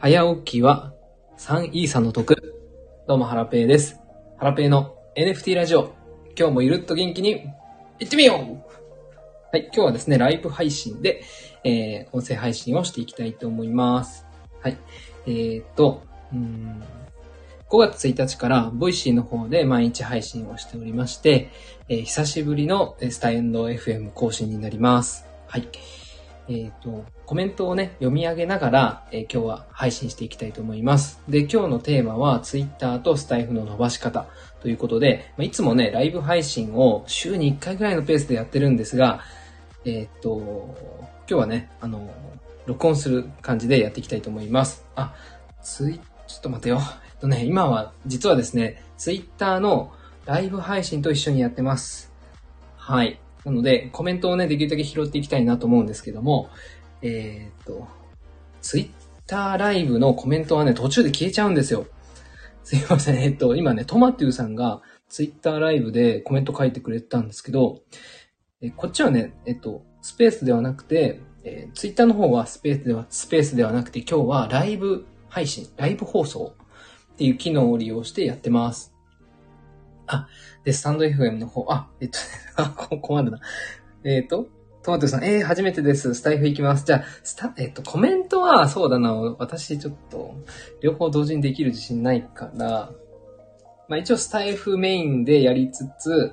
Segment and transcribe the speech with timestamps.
[0.00, 0.92] 早起きは
[1.38, 2.54] 3イーサの得。
[3.08, 4.00] どうも、ハラペーです。
[4.36, 5.92] ハラペーの NFT ラジオ。
[6.38, 7.42] 今日もゆるっと元気に
[7.98, 8.36] 行ってみよう
[9.50, 11.24] はい、今日はですね、ライブ配信で、
[11.64, 14.24] えー、音声配信をしていきたいと思います。
[14.62, 14.78] はい。
[15.26, 16.80] えー、っと、うん
[17.68, 21.50] 5月1日から Voicy の方で毎日配信をしておりまして、
[21.88, 25.26] えー久しぶりのスタインド FM 更新になります。
[25.48, 25.68] はい。
[26.50, 31.20] えっ、と、コメントをね、読み上げながら、えー今日は配信していきたいと思います。
[31.28, 34.26] で、今日のテーマは Twitter とスタイフの伸ばし方
[34.60, 39.20] ということで、まあいつもね、ライブ配信を週に1回ぐらいのペースでやってるんですが、
[39.84, 40.74] えっ、と、
[41.28, 42.10] 今日はね、あの、
[42.64, 44.86] 録音する感じでやっていきたいと思います。
[44.96, 45.14] あ、
[45.62, 46.78] ツイ、ちょっと待てよ。
[46.78, 49.92] えっとね、今は、実はですね、Twitter の
[50.24, 52.10] ライブ配信と一緒にやってます。
[52.76, 53.20] はい。
[53.44, 56.50] なので、コメントをね、できるだけ拾っていきたいなと思うんですけども、
[57.02, 57.86] えーっと、
[58.60, 61.86] Twitter ライブのコメントはね、途中で消えちゃうんですよ。
[62.64, 63.16] すいません。
[63.16, 67.80] えっと、今ね、トマトゥーさんが Twitter ライブでコメント書いてくれたんですけど、
[68.60, 76.54] えこっちはね、えっと、スペースではなくて、えー、Twitter の方はスペースでは、スペースではなくて、今日はライブ配信、ライブ放送
[77.12, 78.97] っていう機能を利用してやってます。
[80.08, 80.28] あ、
[80.64, 82.18] で、スタンド FM の方、あ、えっと、
[82.56, 83.40] あ、こ困るな。
[84.04, 84.48] えっ、と、
[84.82, 86.14] トマトさん、えー、初めてです。
[86.14, 86.84] スタイフ行きます。
[86.86, 90.34] じゃあ、スタ、えっ、と、コメントは、そうだな、私ちょっと、
[90.80, 92.90] 両方同時にできる自信ないから、
[93.88, 96.32] まあ一応スタイフメインでやりつつ、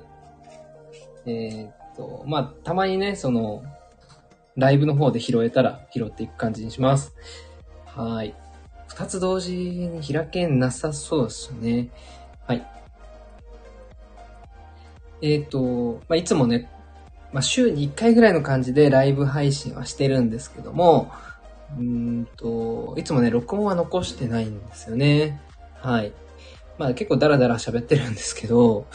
[1.26, 3.62] えっ、と、まあたまにね、その、
[4.56, 7.14] ライブの方で拾えたら拾っていく感じにします。
[7.84, 8.34] はい。
[8.88, 11.90] 二つ同時に開けなさそうですね。
[12.46, 12.66] はい。
[15.22, 16.70] えっ、と、まあ、いつもね、
[17.32, 21.10] まあ、週に1回ぐらいの感じでライブ配信はしてるんですけども、
[21.78, 25.40] うんと、いつもね、録音は残してないんですよね。
[25.74, 26.12] はい。
[26.78, 28.86] まあ結構ダラダラ喋ってるんですけど、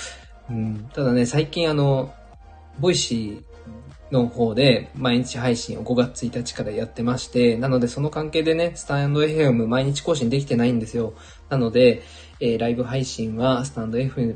[0.50, 2.14] うん、ただね、最近あの、
[2.80, 11.14] Voicy の方で毎日配信を5月1日からやってまして、なのでその関係でね、スタンド FM 毎日更新できてないんですよ。
[11.50, 12.04] なので、
[12.40, 14.36] えーライブ配信はスタンド FM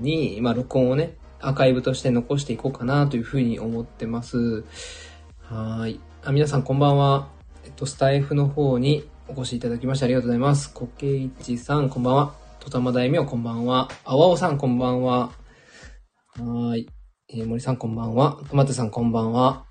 [0.00, 4.64] に、まあ、録音をね、アーカイブとして残していこうかなというふうに思ってます。
[5.42, 6.00] はい。
[6.24, 7.28] あ、皆さんこんばんは。
[7.64, 10.72] えっと、スタイフの方にお越しいただきましてありがとうございます。
[10.72, 12.34] こけいちさん、こんばんは。
[12.60, 13.88] とたま大名、こんばんは。
[14.04, 15.32] あわおさん、こんばんは。
[16.38, 16.86] はい。
[17.28, 18.40] えー森さん、こんばんは。
[18.48, 19.66] トマトさん、こんばんは。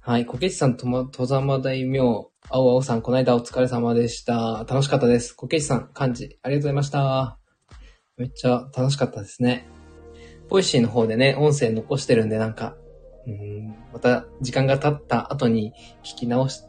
[0.00, 0.26] はい。
[0.26, 2.00] こけいちさん、とま、とざま大名、
[2.48, 4.64] あおあおさん、この間お疲れ様でした。
[4.68, 5.32] 楽しかったです。
[5.32, 7.38] こけいちさん、幹事、ありがとうございました。
[8.16, 9.75] めっちゃ楽しかったですね。
[10.48, 12.76] Voicy の方でね、音声残してるんで、なんか、
[13.26, 15.72] うん、また時間が経った後に
[16.04, 16.62] 聞き直し、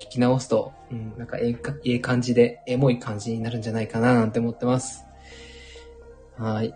[0.00, 5.04] 聞き直すと、うん、なんかええか、ええ感じで、エモい感じになるんじゃないかななんて思ってます。
[6.36, 6.72] はい。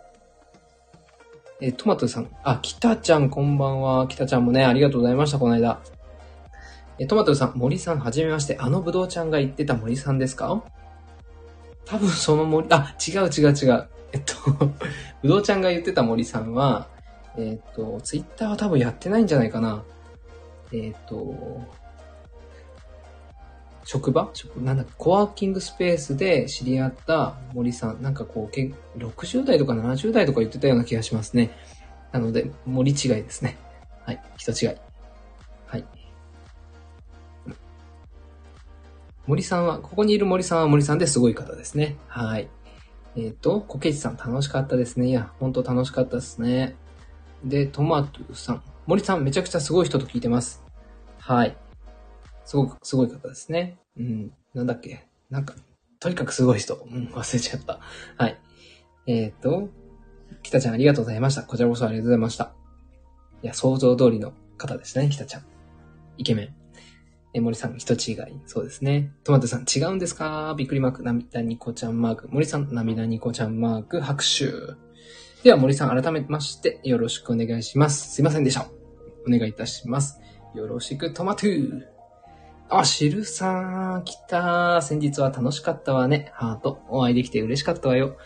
[1.60, 4.08] えトマトさん、あ、きたちゃんこんばんは。
[4.08, 5.80] きたちゃんもね、ありがとうございました、この間。
[6.98, 8.58] えトマトさん、森さん、はじめまして。
[8.58, 10.64] あのぶどうちゃんが言ってた森さんですか？
[11.84, 13.88] 多分その森、あ、違う違う違う。
[14.12, 14.34] えっと、
[15.22, 16.88] ぶどうちゃんが言ってた森さんは、
[17.36, 19.82] えっと、ツイッターは多分やってないんじゃないかな。
[20.72, 21.34] えっと、
[23.84, 24.30] 職場？
[24.32, 24.92] 職なんだっけ？
[24.96, 28.02] コワーキングスペースで知り合った森さん。
[28.02, 31.50] なんかこう、け60代とか70代とか言ってたような気がしますね。
[32.12, 33.56] なので、森違いですね。
[34.04, 34.22] はい。
[34.36, 34.76] 人違い。
[35.66, 35.84] はい。
[39.26, 41.96] 森さんは、ここにいる森さんは森さんですごい方ですね。
[42.06, 42.48] はい。
[43.16, 45.08] えっ、と、コケイチさん楽しかったですね。
[45.08, 46.76] いや、本当楽しかったですね。
[47.44, 48.62] で、トマトさん。
[48.86, 50.62] 森さんめちゃくちゃすごい人と聞いてます。
[51.18, 51.56] はい。
[52.44, 53.78] すごく、すごい方ですね。
[53.98, 54.32] うん。
[54.54, 55.06] なんだっけ。
[55.30, 55.54] なんか、
[56.00, 56.74] とにかくすごい人。
[56.74, 57.80] うん、忘れちゃった。
[58.16, 58.38] はい。
[59.06, 59.68] えっ、と、
[60.42, 61.42] 北ちゃんありがとうございました。
[61.42, 62.52] こちらこそありがとうございました。
[63.42, 65.44] いや、想像通りの方でしたね、北ちゃん。
[66.16, 66.61] イケメン。
[67.34, 68.16] え、森さん、人違い。
[68.46, 69.12] そうですね。
[69.24, 70.54] トマトさん、違うんですか？
[70.58, 72.28] びっくりマーク、涙ニコちゃんマーク。
[72.30, 74.52] 森さん、涙ニコちゃんマーク、拍手。
[75.42, 78.14] では、森さん、改めまして、よろしくお願いします。
[78.14, 78.68] すいませんでした。
[79.26, 80.20] お願いいたします。
[80.54, 81.82] よろしく、トマトゥ。
[82.68, 84.82] あ、シルさん、来た。
[84.82, 86.30] 先日は楽しかったわね。
[86.34, 86.82] ハート。
[86.88, 88.16] お会いできて嬉しかったわよ。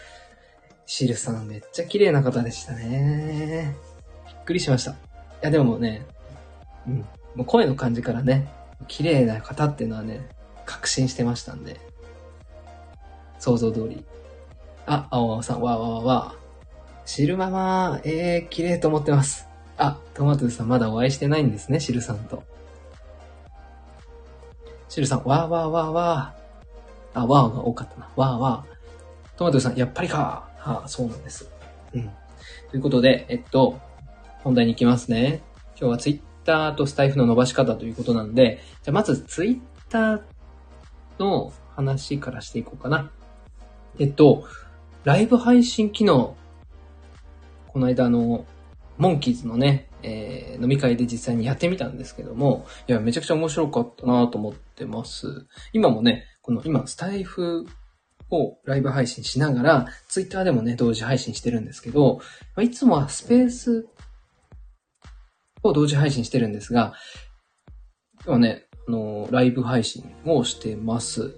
[0.84, 3.76] シルさん、めっちゃ綺麗な方でしたね。
[4.26, 4.92] びっくりしました。
[4.92, 4.94] い
[5.42, 6.06] や、でもね、
[6.86, 6.96] うん。
[7.34, 8.52] もう声の感じからね、
[8.88, 10.28] 綺麗な方っていうのはね、
[10.64, 11.80] 確信してましたんで。
[13.38, 14.04] 想像通り。
[14.86, 16.46] あ、青青さん、わーわーわーわー。
[17.04, 19.48] シルママ、えー、綺麗と思ってます。
[19.78, 22.42] あ、トマトさんまだお会いしてないんですね、シルさんと。
[24.88, 27.20] シルさん、わーわーわーわー。
[27.20, 28.10] あ、わーが多かったな。
[28.16, 29.38] わーわー。
[29.38, 30.48] トマトさん、やっぱりか。
[30.58, 31.50] はあ、そうなんです。
[31.94, 32.10] うん。
[32.70, 33.78] ということで、えっと、
[34.42, 35.42] 本題に行きますね。
[35.78, 39.60] 今日はツイッターとスタイフの伸ばし方ということなんで、じゃあまずツイッ
[39.90, 40.20] ター
[41.18, 43.10] の話からしていこうかな。
[43.98, 44.44] えっと、
[45.04, 46.36] ライブ配信機能、
[47.68, 48.46] この間の、
[48.98, 55.46] モンキーズのね、えー、飲み会で実際にやってみたんですけども、いや、めちゃくちゃ面白かったなと思ってます。
[55.72, 57.66] 今もね、この今、スタイフ
[58.30, 62.20] をライブ配信しながら、ツイッターでもね、同時配信してるんですけど、
[62.60, 63.86] いつもはスペース
[65.66, 66.94] を同時配信してるんですが、
[68.24, 71.36] 今日はね、あの、ライブ配信をしてます。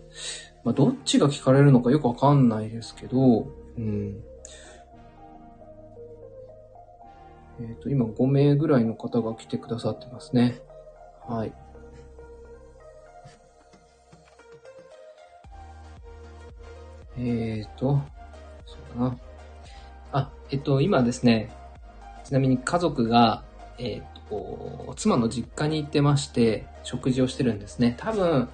[0.64, 4.22] まあ、どっちが聞かれるのかよくわかんないですけど、うん。
[7.60, 10.60] えっ、ー、と、今5名ぐらいの方が来てくださってますね。
[11.26, 11.52] はい。
[17.18, 18.00] えっ、ー、と、
[18.66, 19.18] そうだな。
[20.12, 21.50] あ、えっと、今ですね、
[22.24, 23.42] ちなみに家族が、
[23.78, 27.94] えっ、と、妻の実家に行ってまして、食事をしてるんですね。
[27.98, 28.48] 多分、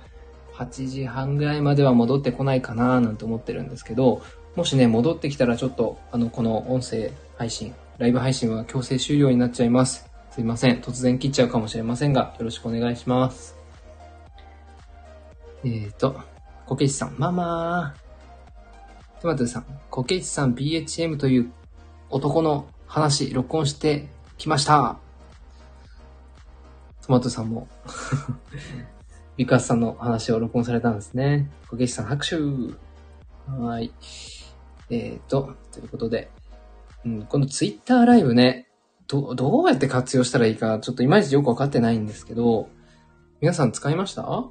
[0.54, 4.22] 8時半ぐらいまでは戻ってこないかななんて思ってるんですけど、
[4.56, 10.08] もしね、戻ってきたらちょっと、あの、この音声配信、ライブ配信は強制終了になっちゃいます。
[10.30, 10.80] すいません。
[10.80, 13.56] 突然切っちゃうかもしれませんが、よろしくお願いします。
[15.64, 16.20] えーと、
[16.66, 19.20] こけしさん、ママー。
[19.20, 21.52] トマトさん、こけしさん BHM という
[22.10, 25.03] 男の話、録音してきました。
[27.06, 27.68] トマトさんも
[29.36, 31.50] ビカスさんの話を録音されたんですね。
[31.68, 32.36] こけしさん拍手
[33.50, 33.92] はい。
[34.90, 36.30] えーと、ということで、
[37.04, 38.68] うん、このツイッターライブね、
[39.06, 42.68] ど、どうやって活用したらいいか、ちょっといまいちよくわかってないんですけど、
[43.40, 44.44] 皆さん使いました？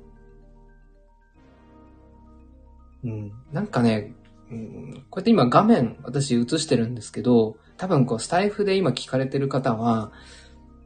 [3.03, 4.13] うん、なんかね、
[4.51, 10.11] うん、こうやって今画面私映してるんですけど、多分こうスタイフで今聞かれてる方は、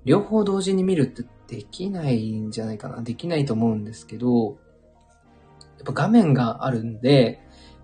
[0.06, 3.02] 両方同時に見るってできないんじゃないかな。
[3.02, 4.58] できないと思うんですけど、
[5.78, 7.40] やっぱ画面があるんで、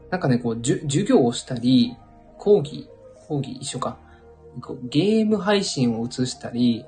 [0.09, 1.95] なんかね、こう、授業をしたり、
[2.37, 2.89] 講義、
[3.27, 3.97] 講義一緒か。
[4.83, 6.85] ゲーム配信を映したり、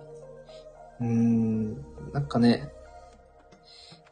[0.99, 1.73] うーん、
[2.13, 2.69] なんかね、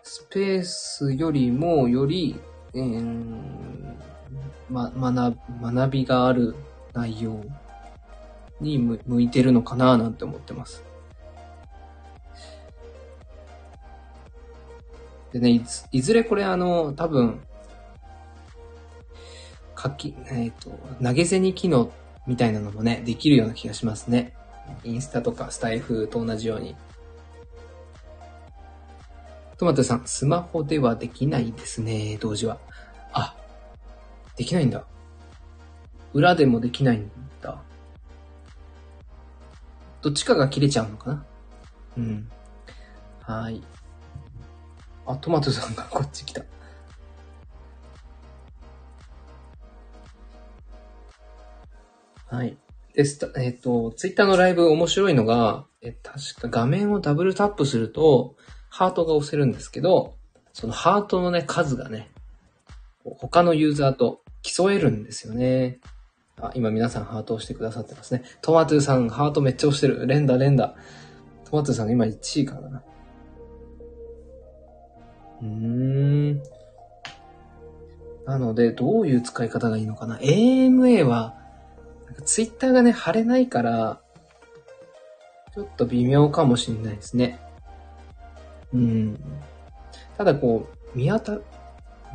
[0.02, 2.40] スペースよりもより、
[2.74, 3.42] えー、
[4.70, 6.56] ま、学、学びがある
[6.94, 7.44] 内容
[8.60, 10.84] に向いてるのかななんて思ってます。
[15.34, 17.42] でね、いずいずれこれあの、多分、
[19.82, 21.92] 書き、えっ、ー、と、投げ銭機能
[22.28, 24.36] みたいなのもね、できるような気がしますね。
[24.84, 26.76] インスタとかスタイフと同じように。
[29.58, 32.60] トマトさん、スマホではできないですね、同時は。
[33.12, 33.36] あ、
[34.36, 34.86] できないんだ。
[36.14, 37.10] 裏でもできないん
[37.42, 37.60] だ。
[40.04, 41.26] どっちかが切れちゃうのかな
[41.98, 42.30] うん。
[43.22, 43.64] はい。
[45.06, 46.44] あ、トマトさんが こっち来た。
[52.28, 52.58] はい。
[52.94, 58.36] で、すえっ、ー、と、ツイッターのライブ面白いのが、え、確か画面をダブルタップすると、
[58.70, 60.16] ハートが押せるんですけど、
[60.54, 62.10] そのハートのね、数がね、
[63.04, 65.80] 他のユーザーと競えるんですよね。
[66.42, 68.24] あ、今皆さんハートをしてくださってますね。
[68.42, 70.08] トマトゥさんハートめっちゃ押してる。
[70.08, 70.76] 連打連打。
[71.46, 72.84] トマトゥさん今1位かな。
[75.44, 76.42] うん。
[78.26, 81.36] なので、どういう使い方がいいのかな ?AMA は、
[82.26, 84.00] ツイッターがね、貼れないから、
[85.54, 87.40] ちょっと微妙かもしれないですね。
[88.74, 89.20] うん。
[90.18, 91.40] ただこう、見当た、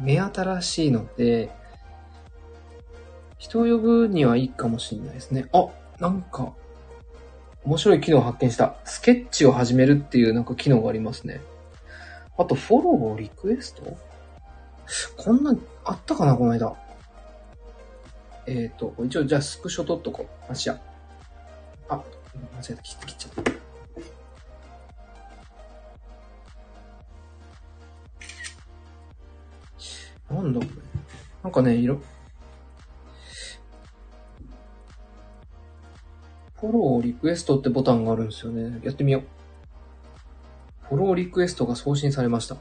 [0.00, 1.50] 目新しいので、
[3.36, 5.48] 人を呼ぶにはいいかもしれないですね。
[5.52, 5.68] あ、
[6.00, 6.52] なんか、
[7.64, 8.76] 面白い機能を発見した。
[8.84, 11.40] スケッチを始めるっていうなんか機能がありますね。
[12.38, 13.98] あと、フォローをリクエスト
[15.16, 15.54] こんな、
[15.84, 16.74] あったかなこの間。
[18.46, 20.52] えっ、ー、と、一応、じゃあ、スクショ撮っとこう。
[20.52, 20.80] あ、しや。
[21.88, 22.04] あ、間違
[22.70, 22.82] えた。
[22.82, 23.32] 切っちゃっ
[30.28, 30.34] た。
[30.34, 30.82] なんだこれ。
[31.42, 32.00] なんかね、色。
[36.60, 38.80] フォローリクエストってボタンがあるんですよね。
[38.82, 39.37] やってみよう。
[40.88, 42.56] フォローリクエストが送信されました。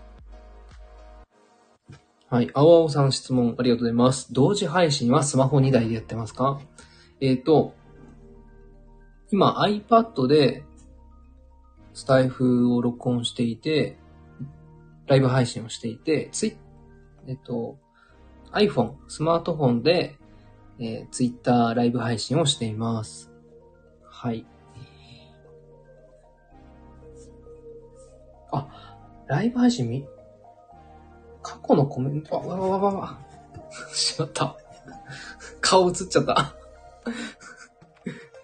[2.29, 2.51] はい。
[2.53, 4.34] 青青さん質問ありがとうございます。
[4.34, 6.60] 同時配信はスマホ2台でやってますか？
[7.22, 7.74] えっ、ー、と、
[9.31, 10.63] 今 iPad で
[11.93, 13.98] スタイフを録音していて、
[15.05, 16.57] ライブ配信をしていて、ツイ
[17.27, 17.77] えっと、
[18.51, 20.17] iPhone、スマートフォンで、
[20.79, 23.31] えー、Twitter ライブ配信をしています。
[24.03, 24.46] はい。
[28.51, 28.67] あ、
[29.27, 30.05] ライブ配信み、
[31.41, 33.17] 過去のコメント、わわわわわ。
[33.93, 34.55] しまった。
[35.61, 36.55] 顔映っちゃった。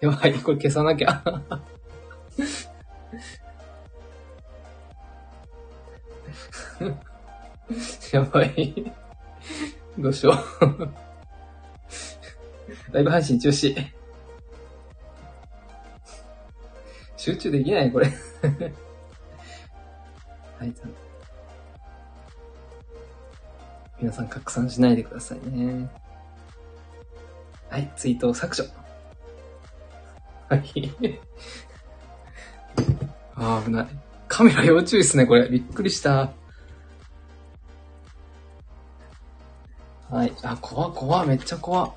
[0.00, 1.22] やばい、これ消さなきゃ。
[8.12, 8.92] やばい。
[9.98, 10.36] どうしよう。
[12.92, 13.74] ライブ配信中止。
[17.16, 18.12] 集中できないこれ
[20.58, 20.74] はい、
[24.00, 25.90] 皆さん拡散しないでくださいね。
[27.70, 28.64] はい、ツイート削除。
[30.48, 31.18] はい。
[33.34, 33.86] ああ、危ない。
[34.28, 35.48] カメラ要注意ですね、これ。
[35.48, 36.32] びっくりした。
[40.10, 40.32] はい。
[40.42, 41.92] あ、怖怖めっちゃ怖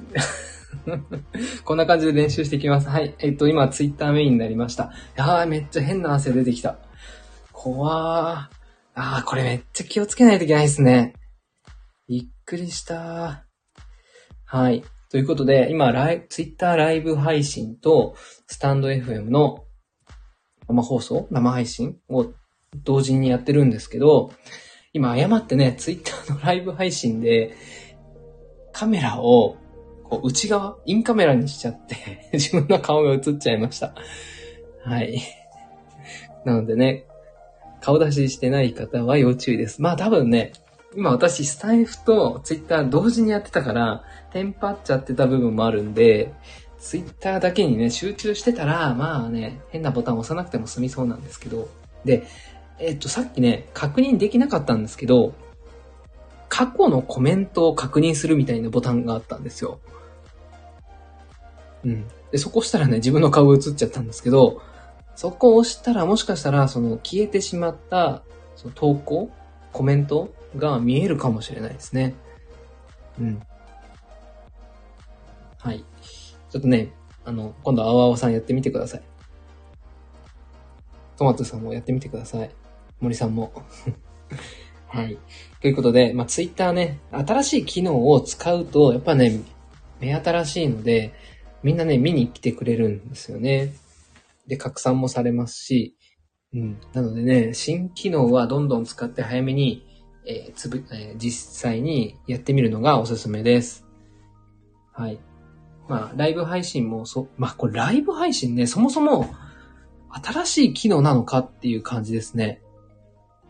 [1.64, 2.88] こんな感じで練習していきます。
[2.88, 3.14] はい。
[3.18, 4.92] えっと、今、ツイッターメインになりました。
[5.14, 6.78] やー、めっちゃ変な汗出てきた。
[7.62, 8.56] 怖ー。
[8.94, 11.12] あー、これめっちゃ気をつけないといけないですね。
[12.08, 13.44] びっくりした
[14.46, 14.82] はい。
[15.10, 19.64] ということで、今、ライツイッターライブ配信と、スタンド FM の
[20.68, 22.32] 生放送生配信を
[22.82, 24.32] 同時にやってるんですけど、
[24.94, 27.54] 今誤ってね、ツイッターの ライブ配信で、
[28.72, 29.58] カメラを、
[30.04, 33.94] こう、内側、インカメラにしちゃって 自分の顔が映っちゃいました。
[34.82, 35.20] はい。
[36.46, 37.04] なのでね、
[37.80, 39.82] 顔出ししてない方は要注意です。
[39.82, 40.52] まあ多分ね、
[40.96, 46.32] 今私スタイフとツイッター同時にやってたから、テンパっちゃってた部分もあるんで、
[46.78, 51.68] ツイッターだけにね、集中してたら、まあね、変なボタン押さなくても済みそうなんですけど、
[52.04, 52.26] で、
[52.78, 55.34] えっと、さっきね、確認できなかったんですけど、
[56.48, 59.78] 過去のコメントを確認するみたいなボタンがあったんですよ。
[61.84, 62.04] うん。
[62.32, 64.62] で、そこしたらね、自分の顔映っちゃったんですけど、
[65.16, 68.22] そこを押したらもしかしたら、その消えてしまった、
[68.56, 69.30] その投稿
[69.72, 72.14] コメントが見えるかもしれないですね。
[73.18, 73.42] うん。
[75.58, 75.84] はい。
[76.50, 76.92] ちょっとね、
[77.24, 79.02] あの、今度、あわあわさんやってみてください。
[81.16, 82.50] トマトさんもやってみてください。
[83.00, 83.52] 森さんも。
[84.88, 85.18] はい。
[85.60, 89.40] ということで、まあ、ツイッターね、新しい機能を使うと、やっぱね、
[90.00, 91.12] 目新しいので、
[91.62, 93.74] みんなね、見に来てくれるんですよね。
[94.50, 95.96] で、拡散もされますし、
[96.52, 96.80] うん。
[96.92, 99.86] なのでね、新機能はどんどん使って早めに、
[100.26, 103.86] えー、つぶ、えー、実際にやってみるのがおすすめです。
[104.92, 105.20] はい。
[105.88, 109.32] まあ、ライブ配信もそ、まあ、これライブ配信ね、そもそも
[110.10, 112.60] 新しい機能なのかっていう感じですね。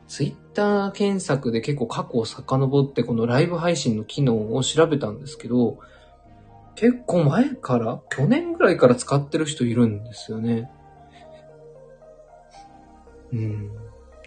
[0.07, 5.79] ツイッター検索で結構過去を遡ってこのライブ配信の機能を調べたんですけど、
[6.75, 10.71] 結構前から、去年ぐらいから使ってる人いるんですよね。
[13.33, 13.71] うん。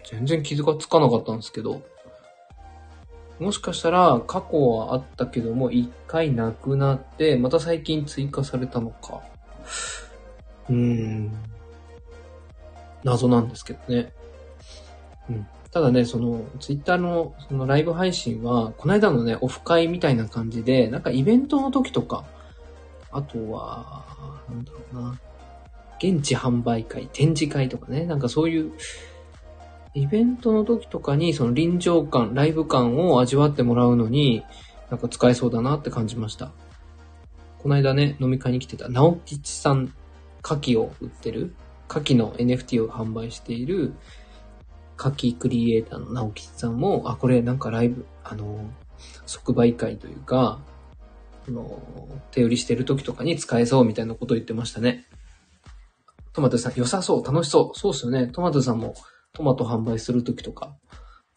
[0.04, 1.82] 全然傷がつかなかったんですけど。
[3.38, 9.22] もしかしたら過去はあったけども、一回なくなって、また最近追加されたのか。
[10.68, 11.32] うーん。
[13.02, 14.12] 謎なんですけどね。
[15.28, 15.46] うん。
[15.70, 22.24] ただね、その、ツイッターの、そのライブ配信は、この間のね、オフ会みたいな感じで、なんかイベントの時とか、
[23.10, 24.04] あとは、
[24.48, 25.20] なんだろうな、
[26.12, 28.72] 現地販売会、展示会とかね、なんかそういう、
[29.94, 34.42] イベントの時とかに、その臨場感、ライブ感を味わってもらうのに、
[34.90, 36.52] なんか使えそうだなって感じました。
[37.58, 39.94] この間ね、飲み会に来てた、直吉さん、
[40.44, 41.54] 牡蠣を売ってる、
[41.88, 43.94] 牡蠣の NFT を販売している、
[44.96, 48.68] カキクリエイターの直吉さんも、あ、これなんかライブ、あの、
[49.26, 50.60] 即売会というか、
[51.48, 51.80] あの、
[52.30, 55.06] 手売りしてる時とかに使えそうみたいなことを言ってましたね。
[56.34, 57.78] トマトさん、良さそう、楽しそう。
[57.78, 58.26] そうっすよね。
[58.26, 58.94] トマトさんも
[59.32, 60.76] トマト販売する時とか、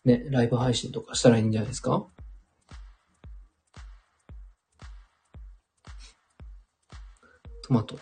[0.06, 2.08] ね、ライブ配信とかしたらいいんじゃないですか？
[7.64, 8.00] トマト。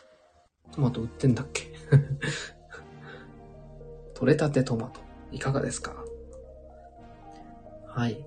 [0.71, 1.73] トマト売ってんだっけ？
[4.13, 5.01] 取れたてトマト。
[5.31, 5.95] いかがですか？
[7.87, 8.25] はい。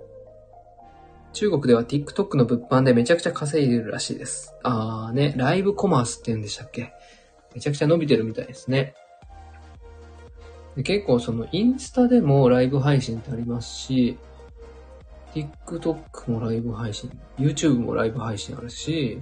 [1.33, 4.55] 中国では TikTok の物販でめちゃくちゃ稼いでるらしいです。
[4.63, 6.93] あーね、ライブコマースって言うんでしたっけ？
[7.59, 8.95] めちゃくちゃ伸びてるみたいですね。
[10.77, 14.17] で結構そのインスタでもライブ配信ってありますし、
[15.35, 19.21] TikTok もライブ配信、YouTube もライブ配信あるし、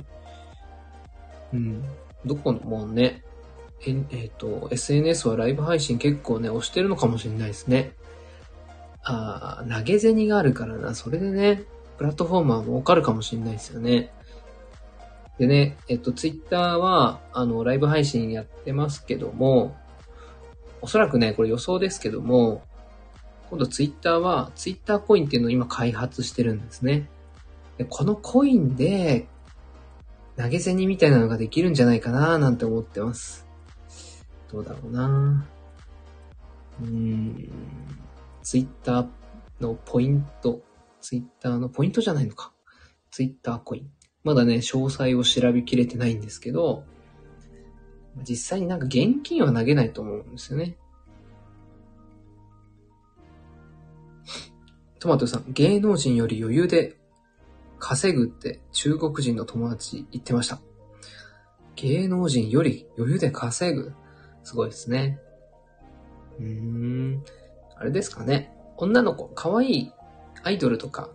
[1.54, 1.82] うん、
[2.26, 3.22] どこのもね、
[3.86, 7.92] えっ、ー、と、SNS はライブ配信結構ね、押してるのかもしれないですね。
[9.02, 11.64] ああ、投げ銭があるからな、それでね、
[11.96, 14.10] プラットフォームは儲かるかもしれないですよね。
[15.38, 19.76] でね、えっと、ツイッターは、あの、ライブ配信やってますけども、
[20.80, 22.62] おそらくね、これ予想ですけども、
[23.50, 27.08] 今度ツイッターは、ツイッターコインっていうのを今開発してるんですね。
[27.76, 29.28] でこのコインで、
[30.36, 33.46] 投げ銭みたいなのができるんじゃないかななんて思ってます。
[34.50, 35.46] どうだろうな
[36.80, 37.50] うーん。
[38.42, 39.06] ツイッター
[39.60, 40.60] のポイント。
[41.00, 42.52] ツイッターのポイントじゃないのか。
[43.10, 43.95] ツイッターコイン。
[44.26, 46.82] まだね、詳細を調べきれてないんですけど、
[48.28, 50.76] 実際になんか現金は投げないと思うんですよね。
[54.98, 56.96] トマトさん、芸能人より余裕で
[57.78, 60.58] 稼ぐって中国人の友達言ってました。
[61.76, 63.92] 芸能人より余裕で稼ぐ？
[64.42, 65.20] すごいですね。
[66.40, 67.22] うーん。
[67.76, 68.52] あれですかね。
[68.76, 69.92] 女の子、可愛い
[70.42, 71.10] アイドルとか、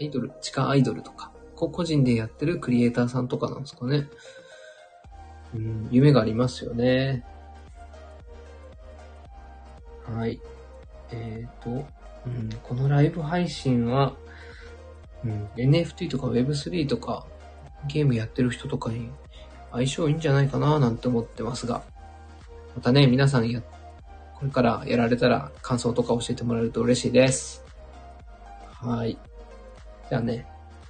[0.00, 4.08] アイドル、地下アイドルとか、個人でやってるクリエイターさんとかなんですかね。
[5.54, 7.24] うん、夢がありますよね。
[10.04, 10.40] はい。
[11.10, 11.86] えっ、ー、と、
[12.26, 14.14] うん、このライブ配信は、
[15.24, 17.26] うん、NFT とか Web3 とか
[17.86, 19.10] ゲームやってる人とかに
[19.72, 21.82] 相性いいんじゃないかななんて思ってますが、
[22.76, 27.64] またね、皆さんや、これからやられたら感想とか教えてもらえると嬉しいです。
[28.80, 29.18] はい。
[30.08, 30.46] じゃあね、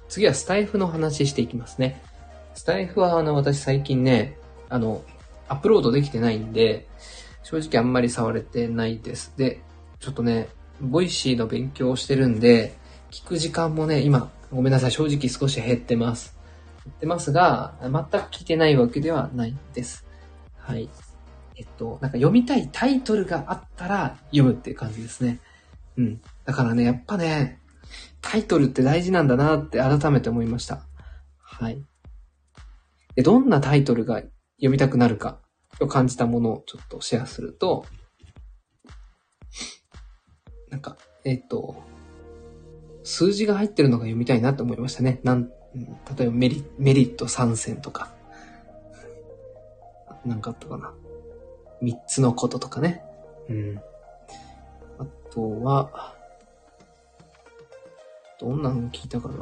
[0.07, 2.01] 次はスタイフの話していきますね。
[2.53, 4.37] スタイフはあの、私最近ね、
[4.69, 5.03] あの、
[5.47, 6.87] アップロードできてないんで、
[7.43, 9.33] 正直あんまり触れてないです。
[9.37, 9.61] で、
[9.99, 10.49] ちょっとね、
[10.81, 12.77] Voicy の勉強をしてるんで、
[13.11, 16.37] 聞く時間もね、今、ごめんなさい、正直少し減ってます。
[16.85, 17.97] 減ってますが、全く
[18.29, 20.05] 聞いてないわけではないです。
[20.57, 20.89] はい。
[21.55, 25.39] えっと、なんか読みたいタイトルがあったら読むっていう感じですね。
[25.97, 26.21] うん。
[26.45, 27.58] だからね、やっぱね、
[28.21, 30.81] タイトルって大事なんだなって改めて思いました。
[31.37, 31.83] はい。
[33.15, 35.39] で、どんなタイトルが読みたくなるか
[35.79, 37.85] と感じたものをちょっとシェアすると、
[40.69, 41.75] なんか、えっ、と、
[43.03, 45.19] 数字が入ってるのが読みたいなって思いましたね。
[45.23, 45.49] なん、
[46.17, 48.13] 例えばメリメリット参戦とか。
[50.25, 50.93] なんかあったかな。
[51.81, 53.01] 三つのこととかね。
[53.49, 53.81] うん。
[54.99, 56.15] あとは、
[58.39, 59.35] どんなの聞いたかな。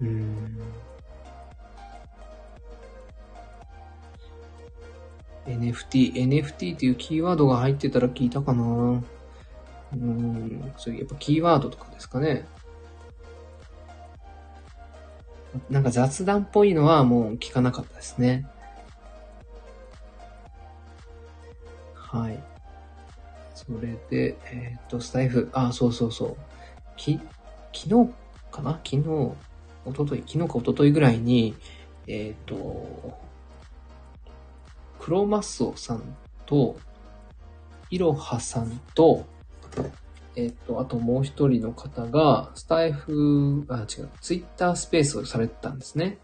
[0.00, 0.60] うん。
[5.46, 9.02] NFT、NFT っていうキーワードが入ってたら聞いたかな
[9.92, 12.46] うん、そういうやっぱキーワードとかですかね。
[15.70, 18.46] なんか雑談っぽいのはもう聞かなかったですね。
[21.94, 22.47] はい。
[23.68, 26.36] それで、えっ、と、スタイフ、あ、そうそうそう。
[26.96, 27.20] き、
[27.74, 28.10] 昨日
[28.50, 28.80] かな？
[28.82, 29.34] 昨日、一
[29.86, 31.54] 昨日昨日か一昨日ぐらいに、
[32.06, 33.18] えっ、と、
[34.98, 36.76] クロマッソさんと、
[37.90, 39.26] いろはさんと、
[40.34, 46.18] えっと、あともう一人の方が、スタイフ、あ、違う、ツイッタースペースをされてたんですね。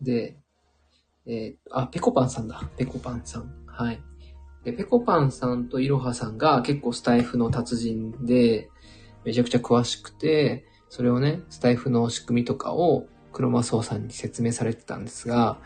[0.00, 0.36] で、
[1.26, 2.62] えー、あ、ペコパンさんだ。
[2.76, 3.50] ペコパンさん。
[3.66, 4.00] はい。
[4.64, 8.70] で、ペコパンさんといろはさんが結構スタイフの達人で、
[9.24, 15.58] めちゃくちゃ詳しくて、それをね、スタイフの仕組みとかをクロマソーさんに説明されてたんですが、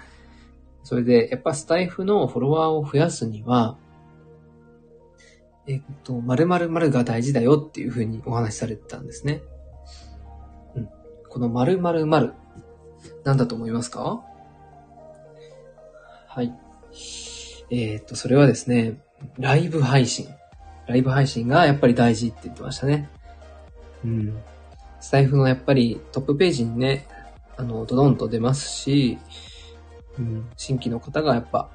[0.84, 3.76] それで、やっぱスタイフのフォロワーを増やすには、
[5.66, 9.42] えっと、〇〇〇が大事だよっていうふうにお話しされてたんですね。
[10.74, 10.88] うん。
[11.28, 12.34] この〇〇〇、
[13.24, 14.22] なんだと思いますか？
[16.26, 16.54] はい。
[17.70, 19.00] えー、っと、それはですね、
[19.38, 20.28] ライブ配信。
[20.86, 23.10] ライブ配信がやっぱり大事って言ってましたね。
[24.04, 24.38] うん。
[25.00, 27.06] スタイフのやっぱりトップページにね、
[27.56, 29.18] あの、ドドンと出ますし、
[30.18, 31.70] うん、新規の方がやっぱ、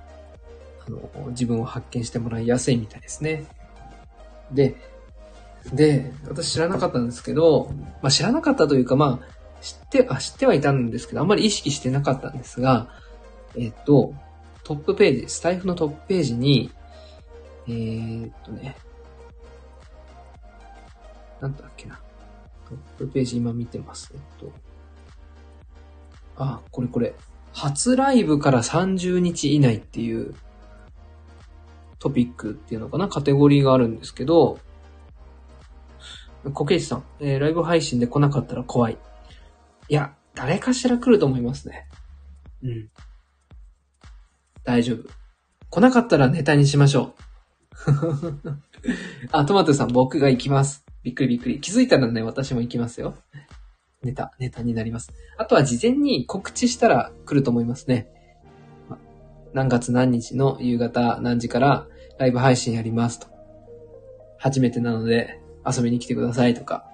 [0.87, 3.45] あの、自分を発見してもらいやすいみたいですね。
[4.51, 4.75] で、
[5.73, 12.89] で、私知らなかったんですけど、まあ知らなかったというか、まあ、知って、あ、知ってはいたんですけど、あんまり意識してなかったんですが、
[13.55, 14.13] えっと、
[14.63, 16.71] トップページ、スタイフのトップページに、
[17.67, 18.75] えー、っとね、
[21.41, 21.99] なんだっけな。
[22.69, 24.13] トップページ今見てます。
[24.13, 24.51] えっと、
[26.37, 27.13] あ、これこれ。
[27.51, 30.33] 初ライブから30日以内っていう
[31.99, 33.09] トピックっていうのかな？
[33.09, 34.59] カテゴリーがあるんですけど、
[36.53, 38.97] コケイさん、えー、ライブ配信で来なかったら怖い。
[39.89, 41.87] いや、誰かしら来ると思いますね。
[42.63, 42.89] うん。
[44.63, 45.09] 大丈夫。
[45.69, 47.13] 来なかったらネタにしましょう
[49.31, 50.85] あ、トマトさん、僕が行きます。
[51.03, 51.59] びっくりびっくり。
[51.59, 53.15] 気づいたらね、私も行きますよ。
[54.03, 55.11] ネタ、ネタになります。
[55.37, 58.07] あとは事前に告知したら来ると思いますね。
[59.53, 63.27] 何月何日の夕方何時からライブ配信やりますと。
[64.37, 66.85] 初めてなので遊びに来てくださいとか。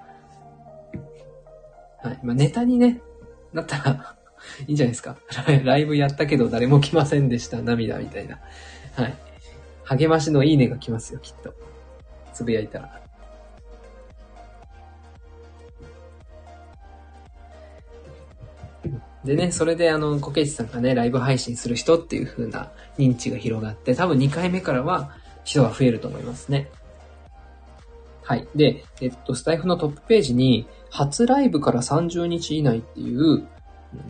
[2.04, 2.20] はい。
[2.24, 3.02] まあ、ネタにね、
[3.54, 4.19] なったら
[4.68, 5.18] いいんじゃないですか。
[5.64, 7.62] ライブやったけど誰も来ませんでした。
[7.62, 8.40] 涙みたいな。
[8.96, 9.16] はい。
[9.84, 11.54] 励ましのいいねが来ますよ、きっと。
[12.34, 13.02] つぶやいたら。
[19.24, 25.12] でね、それであの、コケチさんがね、ライブ配信する人っていう風な認知が広がって、多分2回目からは
[25.44, 26.70] 人が増えると思いますね。
[28.24, 28.48] はい。
[28.56, 33.48] で、えっと、スタイフのトップページに、初ライブから30日以内っていう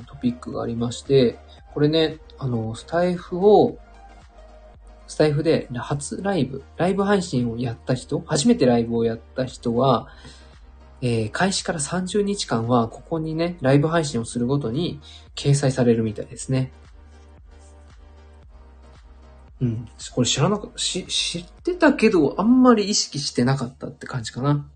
[0.08, 1.40] トピックがありまして、
[1.74, 3.78] これね、あの、スタイフを、
[5.08, 10.08] スタイフで初ライブ、ライブ配信をやった人、初めてライブをやった人は、
[11.02, 15.00] えー開始から30日間は、ここにね、ライブ配信をするごとに
[15.36, 16.72] 掲載されるみたいですね。
[19.62, 19.88] うん。
[20.14, 24.70] これ知らなかし、知ってたけど、あんまり意識してなかったって感じかな。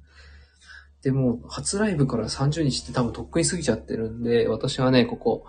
[1.03, 5.45] でも、初ライブから30日って多分とっくに過ぎちゃってるんで、私はね、ここ、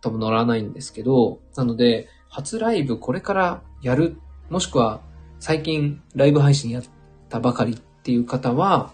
[0.00, 4.18] 多分乗らないんですけど、なので、初ライブこれからやる、
[4.50, 5.00] もしくは
[5.40, 6.82] 最近ライブ配信やっ
[7.28, 8.92] たばかりっていう方は、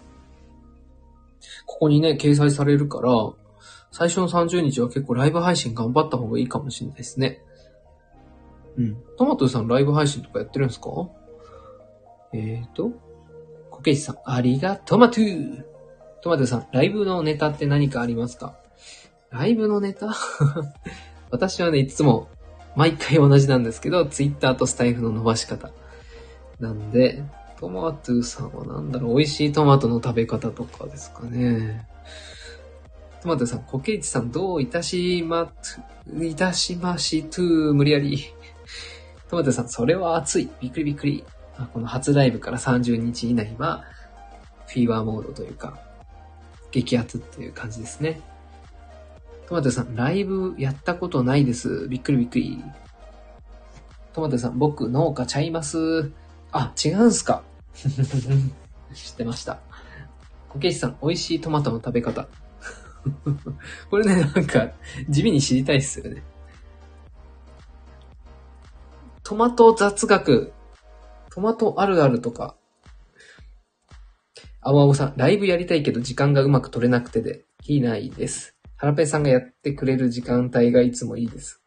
[1.65, 3.11] ここにね、掲載されるから、
[3.91, 7.41] 最初の30日は結構ライブ配信頑張った方がいいかもしれないですね。
[8.77, 8.97] うん。
[9.17, 11.09] トマトさんライブ配信とかやってるんですか？
[12.33, 12.91] えーと、
[13.69, 15.70] コケイさん、ありがとまトゥー
[16.21, 18.55] トマトさん、ライブのネタって何かありますか？
[19.31, 20.13] ライブのネタ？
[21.31, 22.27] 私はね、いつも
[22.75, 25.71] 毎回同じなんですけど、ツイッターとスタイフの伸ばし方。
[26.59, 27.23] なんで、
[27.59, 31.87] トマトさんはなんだろう、美味しいトマトの食べ方とかですかね。
[33.21, 35.51] トマトさん、コケイチさん、どういたしま、
[36.21, 38.25] いたしましと無理やり。
[39.29, 40.49] トマトさん、それは熱い。
[40.59, 41.23] びっくりびっくり。
[41.73, 43.83] この初ライブから30日以内は、
[44.67, 45.77] フィーバーモードというか、
[46.71, 48.21] 激アツっていう感じですね。
[49.47, 51.87] トマトさん、ライブやったことないです。
[51.89, 52.63] びっくりびっくり。
[54.13, 56.11] トマトさん、僕、農家ちゃいます。
[56.51, 57.43] あ、違うんすか。
[58.93, 59.59] 知ってました。
[60.49, 62.27] コケイチさん、美味しいトマトの食べ方。
[63.89, 64.71] これね、なんか、
[65.09, 66.23] 地味に知りたいっすよね。
[69.23, 70.51] トマト雑学、
[71.29, 72.55] トマトあるあるとか。
[74.63, 78.55] 青青さん、ライブやりたいけど時間がうまく取れなくてで、いないです。
[78.75, 81.61] ハラペさんがやってくれる時間帯がいつもいいです。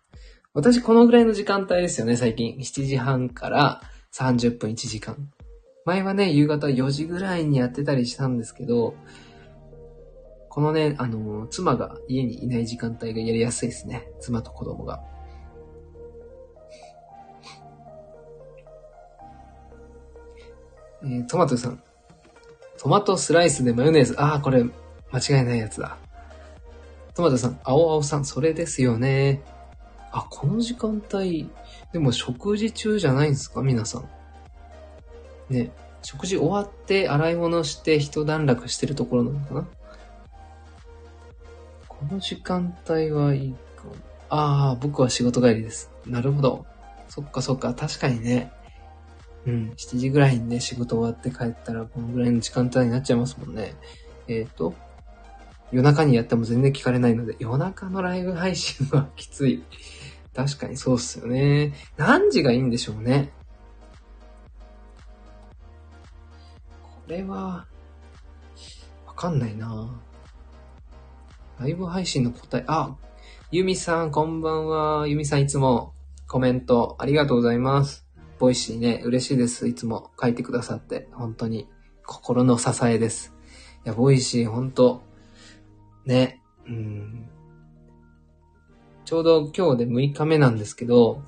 [0.53, 2.57] 私このぐらいの時間帯ですよね、最近。
[2.59, 5.29] 7時半から30分1時間。
[5.85, 8.95] 前はね、夕方4時ぐらいにやってたりしたんですけど、
[10.49, 14.09] このね、あの、妻が家にいない時間帯がやりやすいですね。
[14.21, 15.03] 妻と子供が。
[21.03, 21.83] えートマトさん。
[22.85, 24.15] トマトスライスでマヨネーズ。
[24.21, 24.63] ああ、これ、
[25.11, 25.97] 間違いないやつだ。
[27.15, 29.41] トマトさん、青青さん、それですよね。
[30.13, 31.49] あ、この時間帯、
[31.95, 33.63] でも食事中じゃないんですか？
[33.63, 34.09] 皆さん。
[35.49, 39.67] ね、食事終わって洗い物して一段落してるところなのかな？
[41.89, 43.95] この時間帯はいいかも。
[44.29, 45.91] ああ、僕は仕事帰りです。
[46.05, 46.67] なるほど。
[47.09, 48.53] そっかそっか、確かにね。
[49.47, 53.75] うん、7時ぐらいにね、仕事終わって帰ったら、このぐらいの時間帯になっちゃいますもんね。
[54.27, 54.75] えっ、と、
[55.71, 59.65] 夜中にやっても全然聞かれないので、夜中のライブ配信はきつい。
[60.35, 61.73] 確かにそうっすよね。
[61.97, 63.33] 何時がいいんでしょうね。
[66.83, 67.67] これは、
[69.07, 70.01] わかんないな
[71.59, 72.97] ライブ配信の答え、あ、
[73.51, 75.07] ゆみさん、こんばんは。
[75.07, 75.93] ゆみさん、いつも
[76.27, 78.04] コメントありがとうございます。
[78.39, 79.69] Voicyね、嬉しいです。
[79.69, 81.69] いつも書いてくださって、本当に
[82.05, 83.35] 心の支えです。
[83.85, 85.03] いや、 Voicy、本当
[86.07, 87.29] ね、うん。
[89.05, 91.23] ちょうど今日で6日目なんですけど、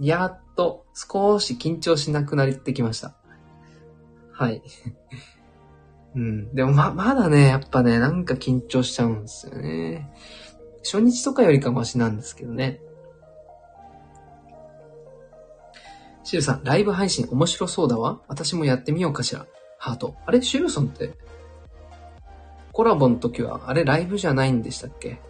[0.00, 3.14] やっと少し緊張しなくなってきました。
[4.32, 4.62] はい。
[6.14, 6.54] うん。
[6.54, 10.10] でもま、まだね、やっぱね、なんか緊張しちゃうんですよね。
[10.82, 12.80] 初日とかよりかマシなんですけどね。
[16.28, 18.20] シルさん、ライブ配信面白そうだわ。
[18.28, 19.46] 私もやってみようかしら。
[19.78, 20.14] ハート。
[20.26, 21.14] あれシルさんって、
[22.70, 25.22] コラボの時は、あれライブじゃないんでしたっけ？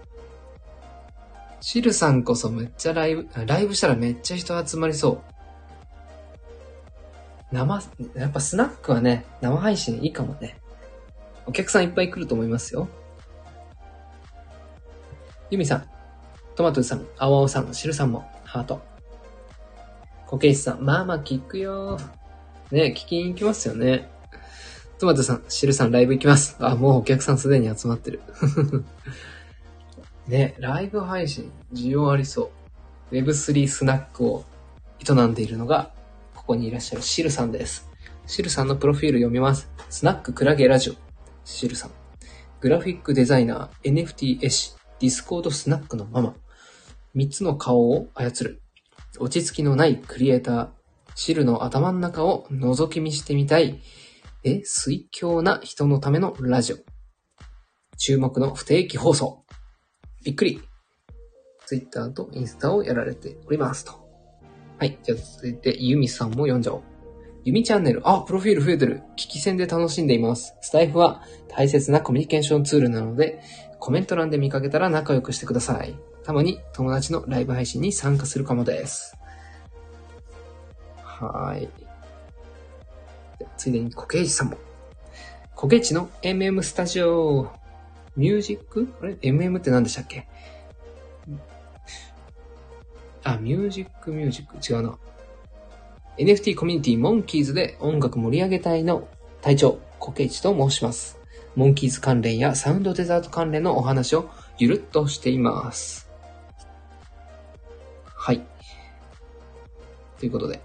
[1.61, 5.23] シルさんこそめっちゃライブ、ライブしたらめっちゃ人集まりそう。
[7.53, 7.81] 生、
[8.17, 10.59] やっぱスナックはね、生配信いいかもね。
[11.47, 12.89] お客さんいっぱい来ると思いますよ。
[15.49, 15.87] ゆみさん、
[16.57, 18.83] トマトさん、あわおさん、しるさんも、ハート。
[20.29, 21.99] こけいしさん、まあまあ聞くよ。
[22.71, 24.11] ね、聞きに行きますよね。
[24.99, 26.55] トマトさん、しるさん、ライブ行きます。
[26.61, 28.21] あ、もうお客さんすでに集まってる。
[30.29, 32.51] ね、ライブ配信、需要ありそ
[33.11, 33.15] う。
[33.15, 34.45] Web3 スナックを
[35.01, 35.95] 営んでいるのが、
[36.35, 37.89] ここにいらっしゃるシルさんです。
[38.27, 39.71] シルさんのプロフィール読みます。
[39.89, 40.95] スナッククラゲラジオ。
[41.47, 41.91] シルさん。
[42.61, 46.35] グラフィックデザイナー、NFT 絵師、ディスコードスナックのママ。
[47.15, 48.61] 三つの顔を操る。
[49.21, 50.69] 落ち着きのないクリエイター。
[51.15, 53.81] シルの頭の中を覗き見してみたい。
[54.45, 56.77] え、酔狂な人のためのラジオ。
[57.97, 59.45] 注目の不定期放送。
[60.25, 60.63] びっくり。
[61.67, 63.93] ツイッターとインスタをやられておりますと。
[64.79, 64.99] はい。
[65.03, 66.83] じゃあ続いて、ユミさんも読んじゃおう。
[67.45, 68.03] ユミチャンネル。
[68.09, 69.03] あ、プロフィール増えてる。
[69.13, 70.55] 聞き戦で楽しんでいます。
[70.61, 73.41] スタイフは大切なコミュニケーションツールなので、
[73.79, 75.95] コメント欄で見かけたら仲良くしてください。
[76.25, 79.17] たまに友達のライブ配信に参加するかもです。
[81.03, 81.69] はい。
[83.57, 84.59] ついでに、コケイチさんも。
[85.55, 87.51] コケイチの MM スタジオ。
[88.17, 88.93] ミュージック？
[89.01, 90.29] あれ ?MM って何でしたっけ？
[93.25, 94.99] あ、ミュージックミュージック違うな。
[96.19, 99.07] NFT コミュニティモンキーズで音楽盛り上げ隊の
[99.41, 101.17] 隊長、コケイチと申します。
[101.55, 104.29] モンキーズ関連やサウンドデザート関連のお話を
[104.59, 106.11] ゆるっとしています。
[108.05, 108.45] はい。
[110.19, 110.61] ということで、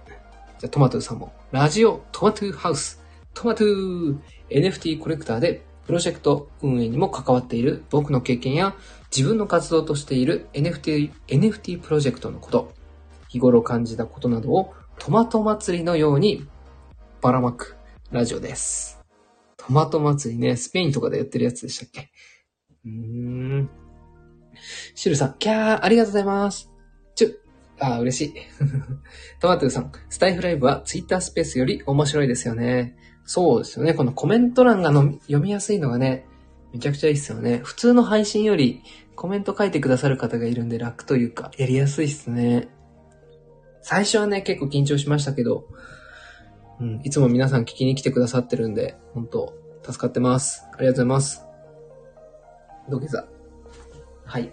[0.58, 3.00] じゃトマトゥーさんも、ラジオトマトゥーハウス、
[3.32, 4.18] トマトゥー
[4.50, 8.74] NFT コレクターでプロジェクト運営にも関わっている僕の経験や
[9.16, 12.72] 自分の活動としている NFT、NFT プロジェクトのこと、
[13.28, 16.46] 日頃感じたことなどをトマト祭りのように
[17.20, 17.76] ばらまく
[18.10, 19.00] ラジオです。
[19.56, 22.10] トマト祭りね、スペインとかでやってるやつでしたっけ？
[22.84, 23.70] うーん。
[24.94, 26.70] シルさん、キャー、ありがとうございます。
[27.14, 27.40] ちゅ、
[27.78, 28.34] あー、嬉しい。
[29.40, 32.96] トマトゥさん、スタイフライブはツイッタースペースより面白いですよね。
[33.24, 33.94] そうですよね。
[33.94, 36.26] このコメント欄がの読みやすいのがね、
[36.72, 37.60] めちゃくちゃいいっすよね。
[37.62, 38.82] 普通の配信より
[39.16, 42.68] コメント書いてくださる方がいるんで楽というか、やりやすいっすね。
[43.84, 45.66] 最初はね、結構緊張しましたけど、
[46.80, 50.64] うん、いつも皆さん聞きに来てくださってるんで、本当助かってます。
[50.72, 51.44] ありがとうございます。
[52.88, 53.28] 土下座。
[54.24, 54.50] はい。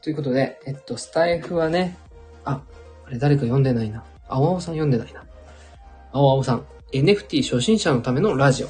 [0.00, 1.98] ということで、えっと、スタイフはね、
[2.44, 2.62] あ、
[3.04, 4.04] あれ誰か読んでないな。
[4.28, 5.24] あおあおさん読んでないな。
[6.12, 8.68] あおあおさん、NFT 初心者のためのラジオ。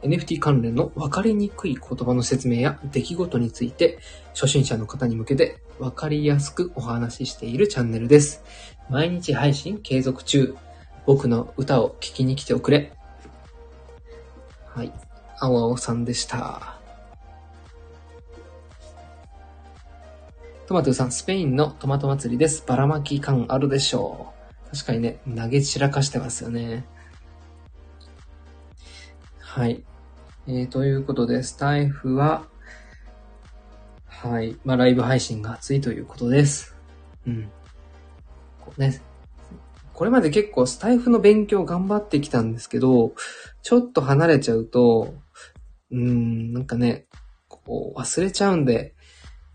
[0.00, 3.98] NFT 関連の分かりにくい言葉の説明や出来事について
[4.40, 8.42] 初心者の方に向けて分かりやすくお話ししているチャンネルです。
[8.88, 10.56] 毎日配信継続中。
[11.04, 12.94] 僕の歌を聴きに来ておくれ。
[14.64, 14.94] はい。
[15.38, 16.80] あおあおさんでした。
[20.66, 22.64] トマトさん、スペインのトマト祭りです。
[22.66, 24.32] ばらまき感あるでしょ
[24.72, 24.74] う。
[24.74, 26.86] 確かにね、投げ散らかしてますよね。
[29.38, 29.84] はい。
[30.46, 32.46] えー、ということで、スタイフは、
[34.22, 34.54] はい。
[34.64, 36.76] まあ、ライブ配信が熱いということです。
[37.26, 37.50] うん。
[38.60, 39.00] こうね。
[39.94, 43.14] これまで結構スタイフの勉強頑張ってきたんですけど、
[43.62, 45.14] ちょっと離れちゃうと、
[45.90, 47.06] うん、なんかね、
[47.48, 48.94] こう忘れちゃうんで、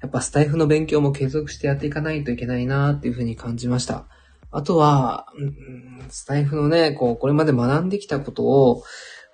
[0.01, 4.07] やっぱスタイフの勉強も継続してやっていかないといけないなっていうふうに感じました。
[4.49, 8.83] あとは、うん、スタイフのね、こう、これまで学んできたことを、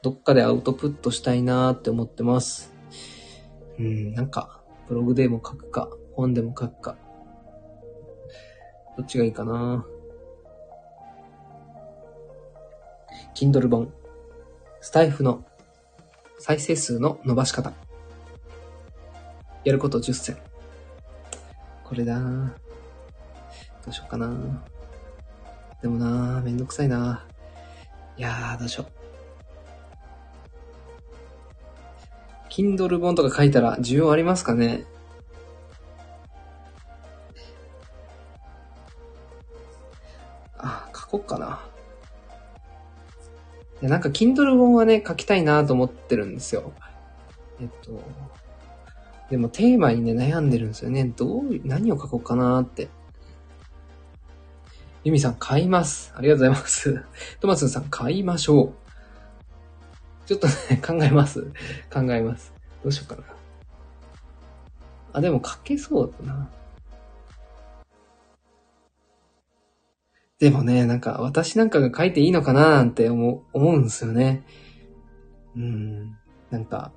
[0.04, 2.74] どっかでアウトプットしたいなって思ってます。
[3.80, 4.61] うん、なんか、
[4.92, 6.98] ブログでも書くか、本でも書くか。
[8.98, 9.86] どっちがいいかな
[13.34, 13.94] Kindle 本。
[14.82, 15.46] スタイフの
[16.40, 17.72] 再生数の伸ばし方。
[19.64, 20.38] やること10選。
[21.86, 22.52] これだど
[23.88, 24.30] うしようかな
[25.82, 27.26] でもなめんどくさいな
[28.18, 29.01] いや、どうしよう。
[32.52, 34.84] Kindle 本とか書いたら需要ありますかね？
[40.58, 41.62] あ、書こっかな。
[43.82, 46.74] いや、なんか Kindle 本はね、書きたいなと思ってるんですよ。
[47.62, 48.00] えっと、
[49.30, 51.06] でもテーマにね、悩んでるんですよね。
[51.16, 52.90] どう、何を書こうかなって。
[55.04, 56.14] ユミさん、買います。
[56.16, 57.04] ありがとうございます。
[57.40, 58.81] トマスンさん、買いましょう。
[60.32, 61.42] ちょっとね、考えます。
[61.92, 62.54] 考えます。
[62.84, 63.24] どうしようかな。
[65.12, 66.50] あ、でも書けそうだな。
[70.40, 74.46] でもね、なんか私なんかが書いていいのかななんて思う、思うんですよね。
[75.58, 76.18] うん。
[76.50, 76.94] なんか、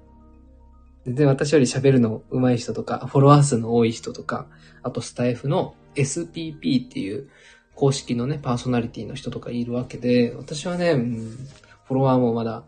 [1.05, 4.47] 全然私より喋るの上手い人とか、フォロワー数の多い人とか、
[4.85, 7.29] あとスタイフの SPP っていう
[7.75, 11.17] 公式のね、パーソナリティの人とかいるわけで、私はね、うん、
[11.87, 12.63] フォロワーもまだ、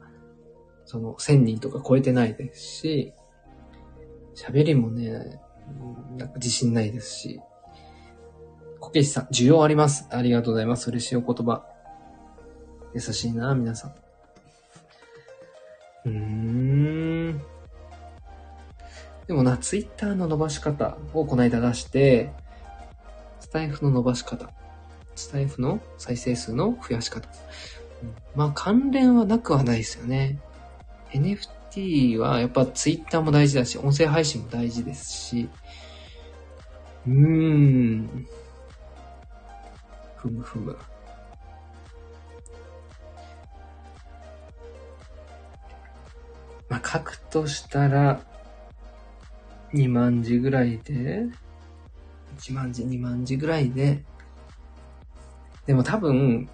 [0.87, 3.13] その1000人とか超えてないですし、
[4.35, 5.41] 喋りもね、
[6.17, 7.41] なんか自信ないですし、
[8.81, 10.07] こけしさん、需要あります。
[10.11, 10.89] ありがとうございます。
[10.89, 11.67] 嬉しいお言葉。
[12.95, 13.95] 優しいな、皆さん。
[16.05, 16.11] うー
[17.33, 17.43] ん。
[19.27, 22.33] でもな、ツイッターの伸ばし方をこの間出して、
[23.41, 24.51] スタイフの伸ばし方。
[25.17, 27.29] スタイフの再生数の増やし方。
[28.37, 30.39] まあ関連はなくはないですよね。
[31.21, 35.49] NFT はやっぱツイッターも大事だし、音声配信も大事ですし、
[37.07, 38.27] うーん。
[40.17, 40.77] ふむふむ。
[46.69, 48.21] まあ、書くとしたら、
[49.73, 51.27] 2万字ぐらいで、
[52.39, 54.05] 1万字、2万字ぐらいで、
[55.67, 56.49] でも多分、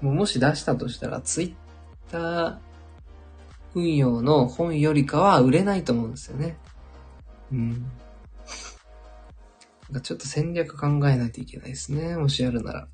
[0.00, 1.54] もし出したとしたら、ツイッ
[2.10, 2.65] ター
[3.76, 6.56] 運用の本よりかは売れないと思うんですよね。
[7.52, 7.90] うん。
[10.02, 12.16] ちょっと戦略考えないといけないですね。
[12.16, 12.88] もしやるなら。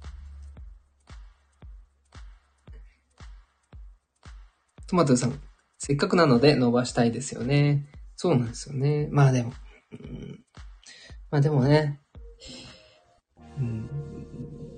[4.88, 5.40] トマトさん、
[5.79, 7.87] せっかくなので伸ばしたいですよね。
[8.16, 9.09] そうなんですよね。
[9.12, 9.53] まあでも、
[9.92, 10.40] うん、
[11.31, 12.01] まあでもね、
[13.57, 13.88] うん、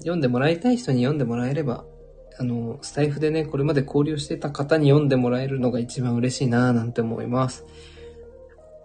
[0.00, 1.86] 読んでもらいたい人に読んでもらえれば、
[2.38, 7.64] あの、スタイフでね、これまで交流してた方に読んでもらえるのが一番嬉しいなぁなんて思います。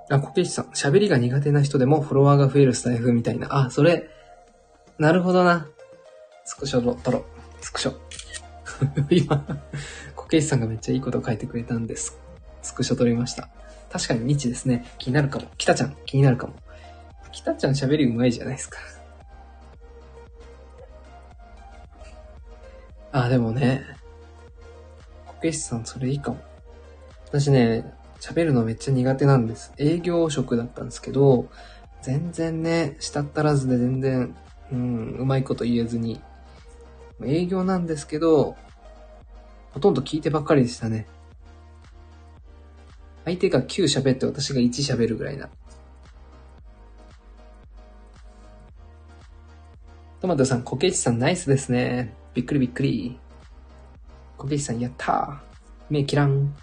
[0.10, 3.48] あ、コケシさん、喋りが苦手な人でもフォロワーが増えるスタイフみたいな。
[3.50, 4.10] あ、それ、
[4.98, 5.68] なるほどな。
[6.46, 7.24] スクショ撮ろう。
[7.62, 7.96] スクショ。
[9.10, 9.46] 今、
[10.16, 12.20] コケシさんがめっちゃいいこと書いてくれたんです。
[12.62, 13.50] スクショ撮りました。
[13.92, 14.86] 確かに未知ですね。
[14.98, 15.48] 気になるかも。
[15.58, 16.54] キタちゃん、気になるかも。
[17.32, 18.78] キタちゃん喋り上手いじゃないですか。
[23.12, 23.84] あ、でもね。
[25.26, 26.39] コケシさん、それいいかも。
[27.26, 29.74] 私ね、喋るのめっちゃ苦手なんです。
[29.78, 31.50] 営業職だったんですけど、
[32.02, 34.36] 全然ね、したったらずで全然、
[34.72, 36.22] うん、うまいこと言えずに、
[37.26, 38.56] 営業なんですけど、
[39.72, 41.08] ほとんど聞いてばっかりでしたね。
[43.26, 45.50] 相手が9喋って私が1喋るぐらいな。
[50.22, 52.13] トマトさん、コケイチさんナイスですね。
[52.39, 53.19] びっくりびっくり。
[54.38, 55.39] コケイチさんやったー。
[55.89, 56.56] 目切らん。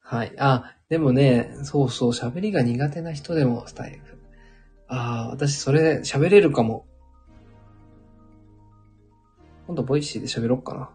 [0.00, 0.32] はい。
[0.36, 4.00] あ、でもね、そうそう、喋りが苦手な人でもスタイル。
[4.88, 6.86] ああ、私それ喋れるかも。
[9.68, 10.90] 今度ボイシーで喋ろっかな。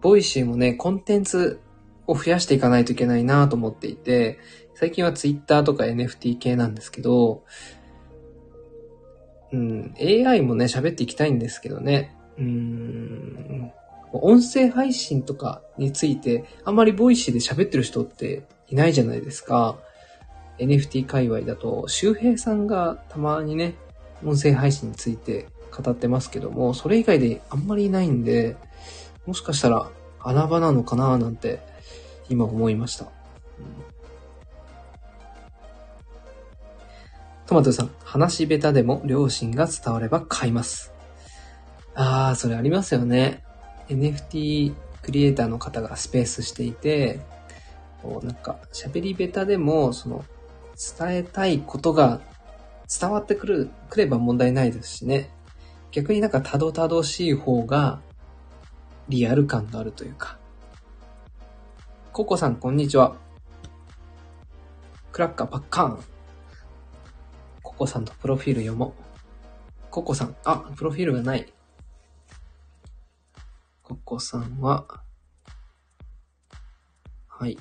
[0.00, 1.60] ボイシーもね、コンテンツ
[2.06, 4.38] を増やしていかないといけないなと思っていて、
[4.80, 7.44] 最近はツイッターとか NFT 系なんですけど、
[9.52, 12.16] うん、AI もね、喋っていきたいんですけどね。
[12.38, 13.72] うん、
[14.10, 19.76] 音声配信とかについて、あんまりボイシーで喋ってる人っていないじゃないですか。
[20.56, 23.74] NFT 界隈だと、周平さんがたまにね、
[24.24, 28.56] 音声配信について語ってますけども、それ以外であんまりいないんで、
[29.26, 29.90] もしかしたら
[30.20, 31.60] 穴場なのかななんて
[32.30, 33.19] 今思いました。
[37.50, 40.94] トマトさん、話下手でも両親が伝われば買います。
[41.96, 43.42] あー、それありますよね。
[43.88, 47.18] NFT クリエイターの方がスペースしていて、
[48.04, 50.24] こうなんか喋り下手でも、その
[50.96, 52.20] 伝えたいことが
[52.88, 55.28] 伝わってくる、くれば問題ないですしね。
[55.90, 58.00] 逆になんかたどたどしい方が
[59.08, 60.38] リアル感があるというか。
[62.12, 63.16] ココさん、こんにちは。
[65.10, 66.19] クラッカーパッカーン。
[67.80, 68.92] ココさんとプロフィール読もう。
[69.90, 71.50] ココさん、あ、プロフィールがない。
[73.82, 74.84] ココさんは、
[77.26, 77.56] はい。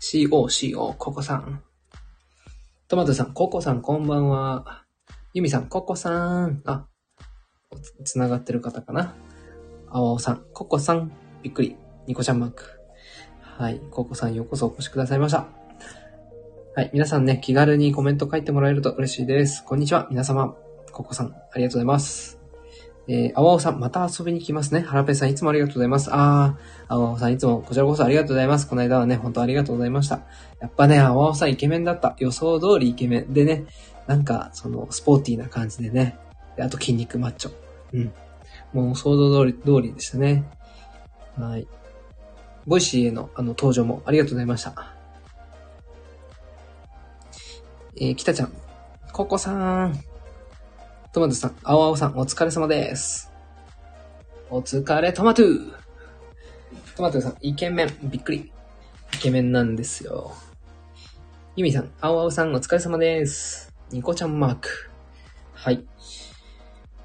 [0.00, 1.62] CO、CO、ココさん。
[2.88, 4.84] トマトさん、ココさん、こんばんは。
[5.32, 6.60] ユミさん、ココさん。
[6.66, 6.86] あ、
[8.04, 9.14] つながってる方かな。
[9.88, 11.10] あおさん、ココさん、
[11.42, 11.74] びっくり。
[12.06, 12.64] ニコちゃんマーク。
[13.40, 13.80] はい。
[13.90, 15.59] ココさん、ようこそお越しくださいました。
[16.72, 16.90] はい。
[16.92, 19.64] 皆さんね、気軽にコメント書いてもらえると嬉しいです。
[19.64, 20.54] こんにちは、皆様。
[20.92, 22.38] ココさん、ありがとうございます。
[23.08, 24.82] えー、あわおさん、また遊びに来ますね。
[24.82, 26.10] はらぺさん、いつもありがとうございます。
[26.12, 28.68] あー、あわおさん、いつもこちらこそありがとうございます。
[28.68, 30.20] この間はね、本当ありがとうございました。
[30.60, 32.14] やっぱね、あわおさんイケメンだった。
[32.20, 33.32] 予想通りイケメン。
[33.32, 33.64] でね、
[34.06, 36.18] なんか、その、スポーティーな感じでね。
[36.56, 37.52] で、あと筋肉マッチョ。
[37.94, 38.12] うん。
[38.72, 40.44] もう想像通り、通りでしたね。
[41.36, 41.66] はい。
[42.64, 44.99] ボイシーへの、あの、登場もありがとうございました。
[48.02, 48.52] えー、北ちゃん。
[49.12, 50.02] ココさん。
[51.12, 53.30] トマトさん、青青さん、お疲れ様です。
[54.48, 55.70] お疲れトマトゥ
[56.96, 57.90] トマトさん、イケメン。
[58.04, 58.50] びっくり。
[59.12, 60.32] イケメンなんですよ。
[61.56, 63.70] ユミさん、青青さん、お疲れ様です。
[63.90, 64.90] ニコちゃんマーク。
[65.52, 65.84] はい。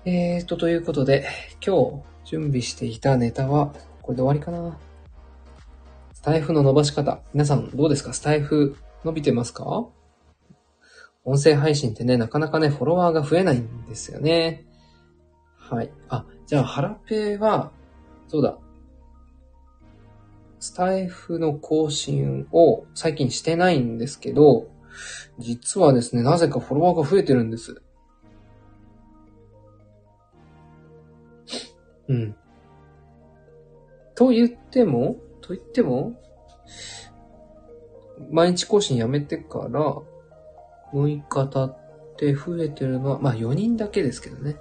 [0.06, 1.28] えーと、ということで、
[1.62, 4.78] 今日準備していたネタは、これで終わりかな。
[6.14, 7.20] スタイフの伸ばし方。
[7.34, 8.14] 皆さんどうですか？
[8.14, 9.88] スタイフ伸びてますか？
[11.26, 14.64] 音声配信ってね、なかなかね、フォロワーが増えないんですよね。
[15.58, 15.92] はい。
[16.08, 17.72] あ、じゃあ、ハラペーは、
[18.28, 18.58] そうだ。
[20.60, 24.68] スタイフの更新を最近してないんですけど、
[25.40, 27.82] 実はですね、なぜかフォロワーが増えてるんです。
[32.08, 32.36] うん。
[34.14, 36.20] と言っても、と言っても、
[38.32, 40.02] 毎日更新やめてから、
[40.96, 44.58] 6日経って増えてるのは、まあ4人だけですけどね。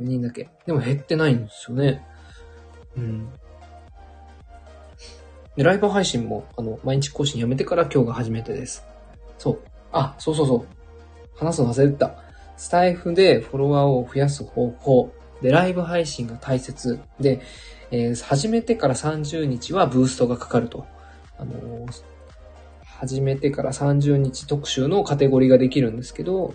[0.00, 0.50] 4人だけ。
[0.66, 2.04] でも減ってないんですよね。
[2.96, 3.28] うん。
[5.56, 8.84] で、ライブ配信も、あの、毎日更新やめてから今日が初めてです。
[9.38, 9.60] そう。
[9.90, 10.66] あ、そうそうそう。
[11.34, 12.14] 話すの忘れてた。
[12.58, 15.12] スタイフでフォロワーを増やす方法。
[15.40, 17.00] で、ライブ配信が大切。
[17.20, 17.40] で、
[17.90, 20.86] えー、始めてから30日はブーストがかかると。
[21.38, 22.02] あのー、
[22.98, 26.54] 始めてから30日特集のカテゴリーができるんですけど、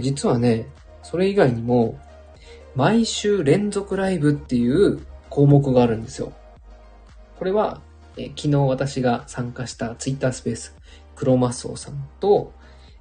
[0.00, 0.68] 実はね、
[1.02, 2.00] それ以外にも、
[2.74, 6.32] 毎週連続ライブっていう項目があるんですよ。
[7.38, 7.82] これは、
[8.16, 10.74] え昨日私が参加したツイッタースペース、
[11.14, 12.54] クロマスオさんと、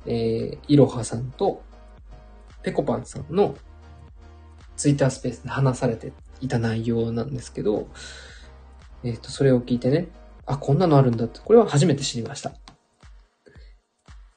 [0.05, 1.63] えー、いろはさんと、
[2.61, 3.55] ペコパンさんの
[4.75, 7.87] ツイッタースペースで話されていた内容なんですけど、
[9.05, 10.09] えっ、ー、と、それを聞いてね、
[10.45, 12.53] あ、こんなのあるんだって、これは初めて知りました。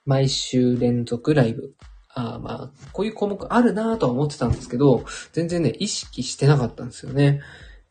[0.05, 1.75] 毎週連続ライブ。
[2.17, 7.41] あまあ、こういう項目あるなとは思ってたんですけど、全然ね、意識してなかったんですよね。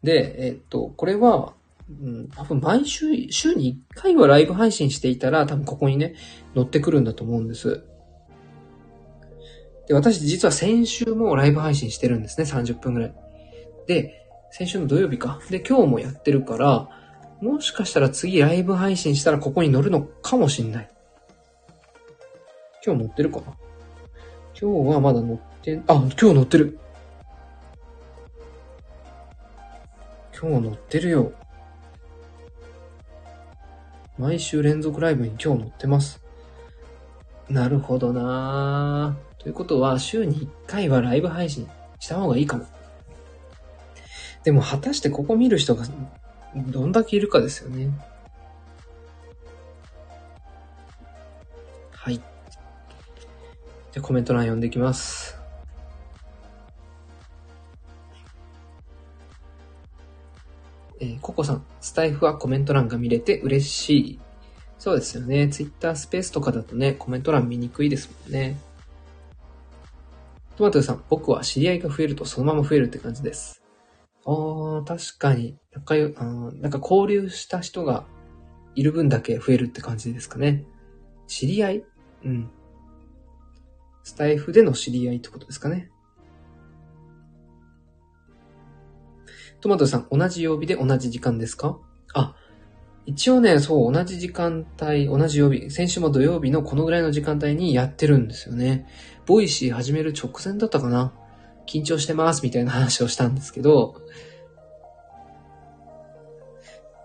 [0.01, 1.53] で、えっと、これは、
[1.89, 6.15] うん、多分毎週、週に1回はライブ配信していたら、多分ここにね、
[6.55, 7.83] 乗ってくるんだと思うんです。
[9.87, 13.15] で、私実は先週もライブ配信してるんですね、30分くらい。
[13.87, 15.41] で、先週の土曜日か。
[15.49, 16.89] で、今日もやってるから、
[17.43, 20.89] もしかしたら次ライブ配信したらここに乗るのかもしんない。
[22.85, 23.45] 今日乗ってるかな？
[24.57, 26.79] 今日はまだ乗って、あ、今日乗ってる。
[30.41, 31.33] 今日乗ってるよ。
[34.17, 36.23] 毎週連続ライブに今日乗ってます。
[37.49, 41.67] なるほどなということは、週に1回はライブ配信
[41.99, 42.65] した方がいいかも。
[44.45, 45.83] でも、果たしてここ見る人が
[46.55, 47.89] どんだけいるかですよね。
[51.91, 52.21] はい。
[53.91, 55.37] じゃコメント欄読んでいきます。
[60.99, 64.19] えー、ココさん、スタイフはコメント欄が見れて嬉しい。
[64.77, 65.47] そうですよね。
[65.49, 68.57] ツイッタースペースとかだとね、コメント欄見にくいですもんね。
[70.55, 73.62] トマトさん、僕は知り合いが増えるとそのまま増えるって感じです。
[74.25, 75.57] ああ、確かに。
[75.73, 78.05] 仲良、あなんか交流した人が
[78.75, 80.65] いる分だけ増えるって感じですかね。
[81.27, 81.83] 知り合い？
[82.25, 82.49] うん。
[84.03, 85.89] スタイフでの知り合いってことですかね。
[89.61, 91.79] トマトさん、同じ曜日で同じ時間ですか？
[92.13, 92.35] あ、
[93.05, 98.87] 一応ね、そう、同じ時間帯、同じ曜日、先週も土曜日のこのぐらいの時間帯にやってるんですよね。
[99.25, 101.13] ボイシー始める直前だったかな
[101.65, 103.95] 緊張してますみたいな話をしたんですけど、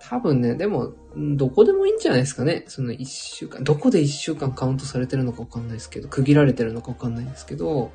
[0.08, 0.94] 多分ね、でも、
[1.36, 2.64] どこでもいいんじゃないですかね。
[2.68, 7.90] その一週間、どこで一週間カウントされてるのかわかんないですけど、区切られてるのかわかんないですけど、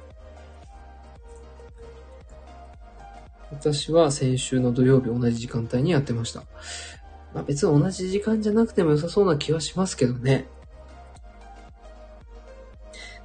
[3.49, 6.43] 私は先週の土曜日同じ時間帯にやってました。
[7.33, 10.47] まあ別に同じ時間じゃなくても良さそうな気はしますけどね。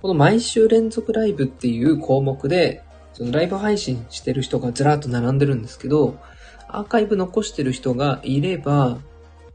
[0.01, 2.85] この毎週連続ライブっていう項目で、
[3.19, 6.21] そのライブ配信してる人がずらっと並んでるんですけど、
[6.69, 8.99] アーカイブ残してる人がいれば、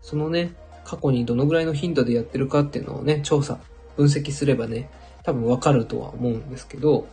[0.01, 0.53] そのね、
[0.83, 3.59] 過去にどのぐらいの頻度でやってるかっていうのをね、調査、
[3.95, 4.89] 分析すればね、
[5.23, 7.07] 多分わかるとは思うんですけど、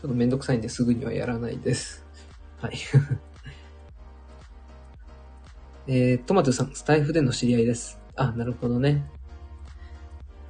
[0.00, 2.02] ちょっとめんどくさいんですぐにはやらないです。
[2.62, 2.76] はい。
[5.86, 8.00] えー、トマトさん、スタイフでの知り合いです。
[8.16, 9.04] あ、なるほどね。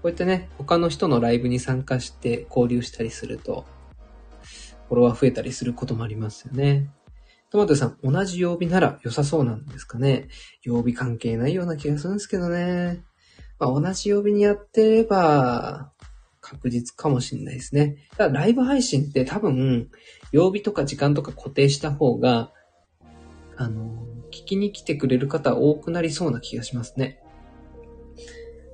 [0.01, 3.65] こうやってね、他の人のライブに参加して交流したりすると、
[4.91, 6.91] フォロワー増えたりすることもありますよね。
[7.51, 10.27] トマトさん、同じ曜日なら良さそうなんですかね？
[10.65, 13.05] 曜日関係ないような気がするんですけどね。
[13.61, 15.93] まあ、同じ曜日にやってれば、
[16.41, 17.99] 確実かもしれないですね。
[18.17, 19.91] ただ、ライブ配信って多分、
[20.33, 22.53] 曜日とか時間とか固定した方が、
[23.57, 27.21] あの、聞きに来てくれる方多くなりそうな気がしますね。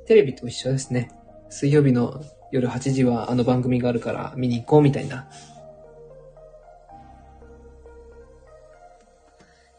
[0.06, 1.10] テレビと一緒ですね。
[1.50, 5.28] 水曜日の夜8時はあの番組があるから見に行こうみたいな。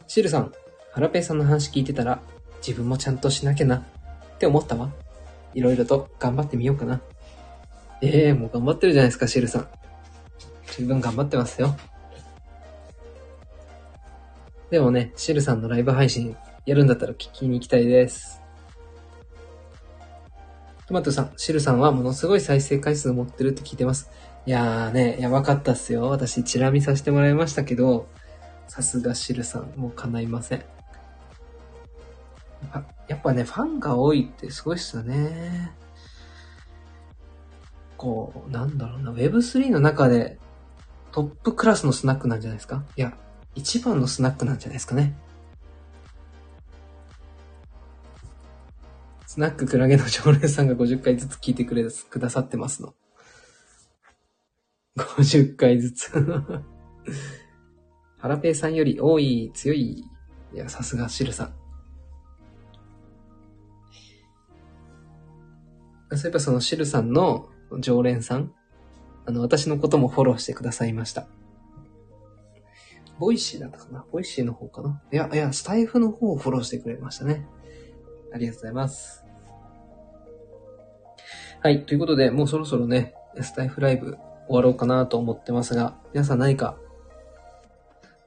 [0.07, 0.53] シルさん、
[0.93, 2.21] ハラペイさんの話聞いてたら、
[2.65, 4.91] 自分もちゃんとしなきゃなって思ったわ。
[5.53, 7.01] いろいろと頑張ってみようかな。
[8.01, 9.67] ええもう頑張ってるじゃないですか、シルさん。
[10.77, 11.75] 十分頑張ってますよ。
[14.69, 18.41] でもね、シルさんのライブ配信やるんだったら聞きに行きたいです。
[20.87, 24.09] トマトさん、シルさんはものすごい再生回数を持ってるって聞いてます。
[24.45, 26.03] いやーね、やばかったっすよ。
[26.03, 28.07] 私、チラ見させてもらいましたけど、
[28.67, 30.65] さすがシルさん、もう叶いません。
[33.07, 35.71] やっぱね、ファンが多いってすごいっすよね。
[37.95, 40.37] こう、なんだろうな、Web3 の中で
[41.11, 42.83] トップクラスのスナックなんじゃないですか？
[42.95, 43.17] いや、
[43.55, 45.17] 一番のスナックなんじゃないですかね。
[49.25, 52.93] スナッククラゲの常連さんが50回ずつ聞いてくれ、くださってますの。
[54.97, 56.11] 50回ずつ。
[58.27, 60.03] ラペイさんより多い、強い。
[60.53, 61.53] いや、さすがシルさん。
[66.15, 67.49] そういえばそのシルさんの
[67.79, 68.53] 常連さん、
[69.25, 71.27] あの、私のこともフォローしてくださいました。
[73.19, 74.05] ボイシーだったかな？
[74.11, 75.01] ボイシーの方かな？
[75.11, 77.45] いや、いや、スタエフの方をフォローしてくれましたね。
[78.33, 79.25] ありがとうございます。
[81.61, 84.17] はい、ということで、もうそろそろね、スタイフライブ
[84.47, 86.77] 終わろうかなと思ってますが、皆さん何か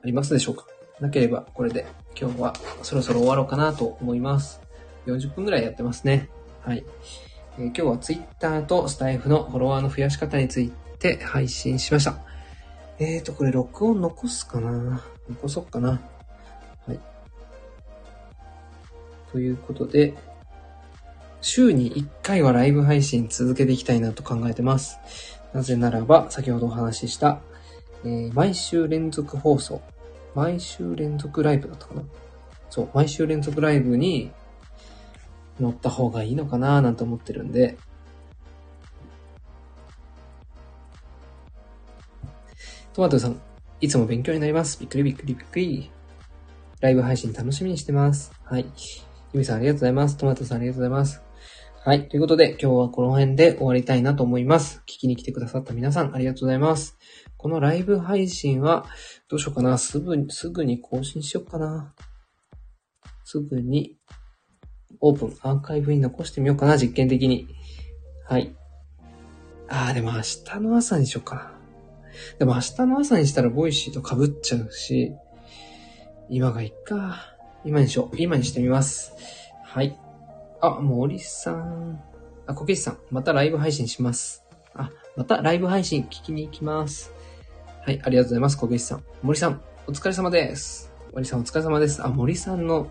[0.03, 0.67] ありますでしょうか？
[1.01, 1.87] なければ、これで
[2.21, 4.61] 今日はそろそろ終わろうかなと思います。
[5.07, 6.29] 40分ぐらいやってますね。
[6.63, 6.85] はい。
[7.59, 12.19] えー今日は Twitter とスタイフのフォロワーの増やし方について配信しました。
[12.99, 15.03] えーと、これ録音残すかな？
[15.29, 16.01] 残そっかな？
[16.87, 17.01] はい。
[19.33, 20.15] ということで、
[21.41, 24.99] 週に1回はライブ配信続けていきたいなと考えてます。
[25.55, 27.41] なぜならば、先ほどお話しした、
[28.05, 29.83] えー毎週連続放送、
[30.35, 32.03] 毎週連続ライブだったかな
[32.69, 34.31] そう、毎週連続ライブに
[35.59, 37.77] 乗った方がいいのかななんて思ってるんで、
[42.93, 43.41] トマトさん、
[43.81, 44.79] いつも勉強になります。
[44.81, 45.91] びっくりびっくりびっくり。
[46.81, 48.33] ライブ配信楽しみにしてます。
[48.43, 48.67] はい。
[49.33, 50.17] ゆみさんありがとうございます。
[50.17, 51.23] トマトさんありがとうございます。
[51.85, 52.09] はい。
[52.09, 54.83] ということで、今日はこの辺で終わりたいなと思います。
[54.87, 56.99] 聞きに来てくださった皆さんありがとうございます。
[57.41, 58.85] このライブ配信は、
[59.31, 59.79] どうしようかな。
[59.79, 61.95] すぐに、すぐに更新しようかな。
[63.25, 63.97] すぐに、
[65.01, 66.77] オープン、アーカイブに残してみようかな。
[66.77, 67.49] 実験的に。
[68.29, 68.55] はい。
[69.71, 71.53] あー、でも明日の朝にしようかな。
[72.39, 75.15] でも明日の朝にしたらボイシーと被っちゃうし、
[76.29, 77.35] 今がいっか。
[77.65, 78.17] 今にしよう。
[78.19, 79.15] 今にしてみます。
[79.65, 79.99] はい。
[80.61, 82.03] あ、森さん。
[82.47, 82.99] あ、こけしさん。
[83.11, 84.45] またライブ配信します。
[84.75, 87.15] あ、またライブ配信聞きに行きます。
[87.83, 88.59] はい、ありがとうございます。
[88.59, 89.05] こけしさん。
[89.23, 90.93] 森さん、お疲れ様です。
[91.15, 92.05] 森さん、お疲れ様です。
[92.05, 92.91] あ、森さんの、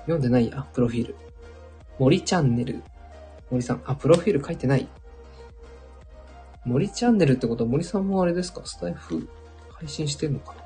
[0.00, 1.14] 読んでないや、プロフィール。
[1.96, 2.82] 森チャンネル。
[3.52, 4.88] 森さん、あ、プロフィール書いてない。
[6.64, 8.62] 森チャンネルってことは森さんもあれですか？
[8.64, 9.28] スタイフ
[9.70, 10.62] 配信してんのかな？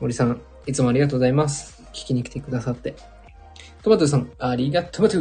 [0.00, 1.82] 森さん、いつもありがとうございます。
[1.92, 2.94] 聞きに来てくださって。
[3.82, 5.18] トマトさん、ありがとまと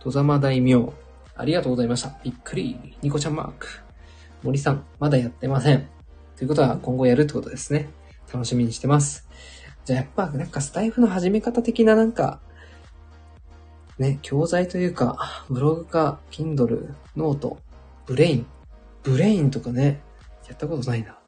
[0.00, 0.92] 戸様大名、
[1.38, 2.18] ありがとうございました。
[2.24, 2.96] びっくり。
[3.00, 3.68] ニコちゃんマーク。
[4.42, 5.88] 森さん、まだやってません。
[6.36, 7.88] ということは今後やるってことですね。
[8.32, 9.28] 楽しみにしてます。
[9.84, 12.40] じゃあやっぱなんかスタエフの始め方的ななんか、
[13.98, 17.58] ね、教材というか、ブログか、Kindle、ノート、
[18.06, 18.46] ブレイン。
[19.02, 20.00] ブレインとかね、
[20.48, 21.18] やったことないな。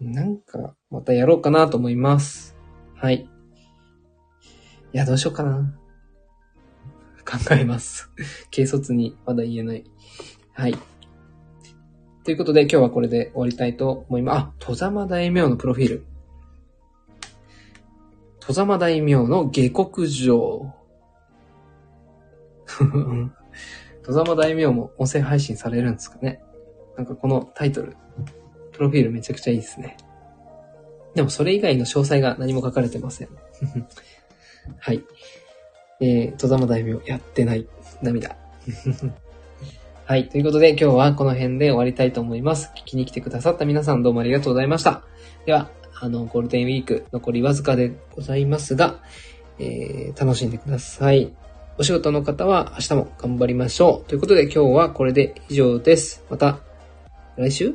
[0.00, 2.56] なんか、またやろうかなと思います。
[2.94, 3.28] はい。
[4.92, 5.74] いや、どうしようかな。
[7.26, 8.10] 考えます。
[8.54, 9.84] 軽率にまだ言えない。
[10.52, 10.78] はい。
[12.24, 14.38] ということで今日はこれで終わりたいと思います。
[14.38, 16.06] あ、戸様大名のプロフィール。
[18.40, 20.72] 戸様大名の下克上。
[24.04, 26.40] 戸様大名も音声配信されるんですかね。
[26.96, 27.96] なんかこのタイトル、
[28.72, 29.96] プロフィールめちゃくちゃいいですね。
[31.14, 33.28] でもそれ以外の詳細が何も書かれてません。
[34.78, 35.04] はい。
[36.00, 37.66] えー、戸様大名やってない。
[38.02, 38.36] 涙。
[40.04, 40.28] はい。
[40.28, 42.70] ということで今日はこの辺で終わりたいと思います。
[42.76, 45.02] 聞きに来てくださった皆さんどうもありがとうございました。
[45.46, 49.00] では、あの、ゴールデンウィーク残りわずかでございますが、
[49.58, 51.32] えー、楽しんでください。
[51.78, 54.08] お仕事の方は明日も頑張りましょう。
[54.08, 56.24] ということで今日はこれで以上です。
[56.30, 56.60] また、
[57.36, 57.74] 来週？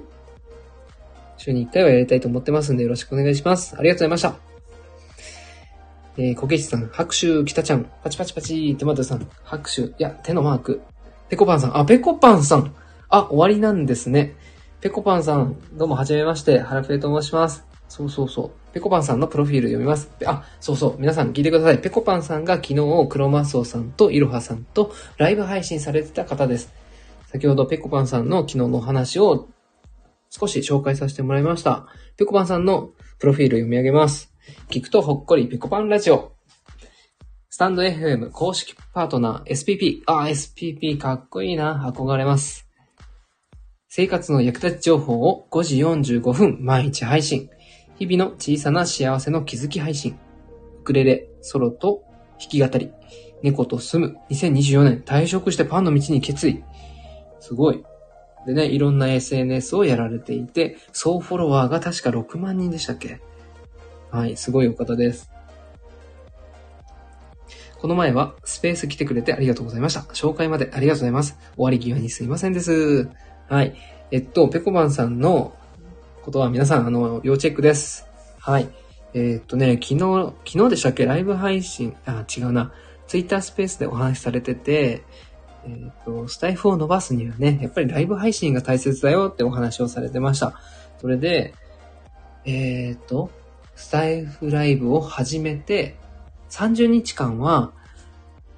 [1.37, 3.75] 週に1回はやりたいと思ってますんでよろしくお願いします。
[3.77, 4.50] ありがとうございました。
[6.17, 10.81] えー、こけしさん、拍手、きたちゃん、パチパチパチ、トマトさん、拍手、いや、手のマーク。
[11.29, 12.73] ペコパンさん、あ、ペコパンさん。
[13.07, 14.35] あ、終わりなんですね。
[14.81, 17.65] ペコパンさん、どうもはじめまして、ハラペと申します。
[17.87, 18.73] そうそうそう。
[18.73, 20.09] ペコパンさんのプロフィール読みます。
[20.25, 20.95] あ、そうそう。
[20.97, 21.79] 皆さん聞いてください。
[21.79, 26.73] ペコパンさんが昨日、クロマスオさんとイロハさんとライブ配信されてた方です。
[27.27, 29.49] 先ほどペコパンさんの昨日の話を
[30.29, 31.85] 少し紹介させてもらいました。
[32.17, 34.30] ペコパンさんのプロフィール読み上げます。
[34.69, 36.31] 聞くとほっこりペコパンラジオ。
[37.49, 40.01] スタンド FM 公式パートナー SPP。
[40.07, 41.87] あ、SPP かっこいいな。
[41.93, 42.67] 憧れます。
[43.87, 47.49] 生活の役立ち情報を5時45分毎日配信。
[47.99, 50.17] 日々の小さな幸せの気づき配信。
[50.79, 52.03] ウクレレ、ソロと
[52.39, 52.91] 弾き語り。
[53.43, 54.17] 猫と住む。
[54.31, 56.63] 2024年退職してパンの道に決意。
[57.39, 57.83] すごい。
[58.47, 63.19] でね、いろんな SNS をやられていて、総フォロワーが確か6万人でしたっけ？
[64.11, 65.31] はい、すごいお方です。
[67.79, 70.01] この前はスペース来てくれてありがとうございました。
[70.01, 71.37] 紹介までありがとうございます。
[71.55, 73.09] 終わり際にすいませんです。
[73.47, 73.73] はい。
[74.11, 75.55] えっと、ペコバンさんの
[76.23, 78.05] ことは皆さん、あの、要チェックです。
[78.37, 78.69] はい。
[79.13, 81.05] えー、っとね、昨日、昨日でしたっけ？
[81.05, 82.73] ライブ配信、あ、違うな。
[83.07, 85.03] ツイッタースペースでお話しされてて、
[85.65, 90.59] えー、っと、スタイフを伸ばすにはね、やっぱりライブ配信が大切だよってお話をされてました。
[90.99, 91.53] それで、
[92.45, 93.31] えー、っと、
[93.81, 95.97] スタイフライブを始めて、
[96.51, 97.73] 30日間は、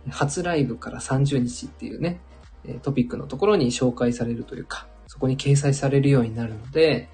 [0.10, 2.20] 初ライブから30日っていうね、
[2.82, 7.08] トピックのところに紹介されるというか、そこに掲載されるようになるので、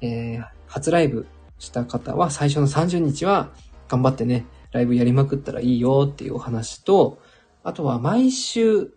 [0.00, 1.26] えー、初ライブ
[1.58, 3.52] した方は最初の30日は
[3.88, 7.20] 頑張ってね、ライブやりまくったらいいよっていうお話と、
[7.62, 8.94] あとは毎週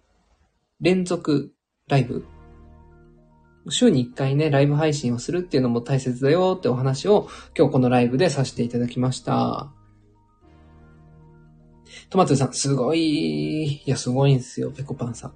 [0.79, 1.51] 連続
[1.89, 2.25] ライブ
[3.71, 9.71] 週に1回ね、ライブ配信をするっていうのも大切だよってお話を今日このライブでさせていただきました。
[12.09, 13.63] トマトさん、すごい。
[13.63, 15.33] いや、すごいんですよ、ペコパンさん。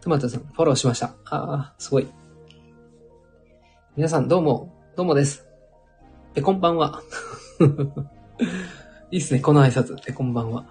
[0.00, 1.14] トマトさん、フォローしました。
[1.24, 2.08] ああ、すごい。
[3.96, 5.46] 皆さんどうも、どうもです。
[6.34, 7.02] ペコンばんは。
[9.10, 10.00] いいっすね、この挨拶。
[10.02, 10.66] ペコンばんは。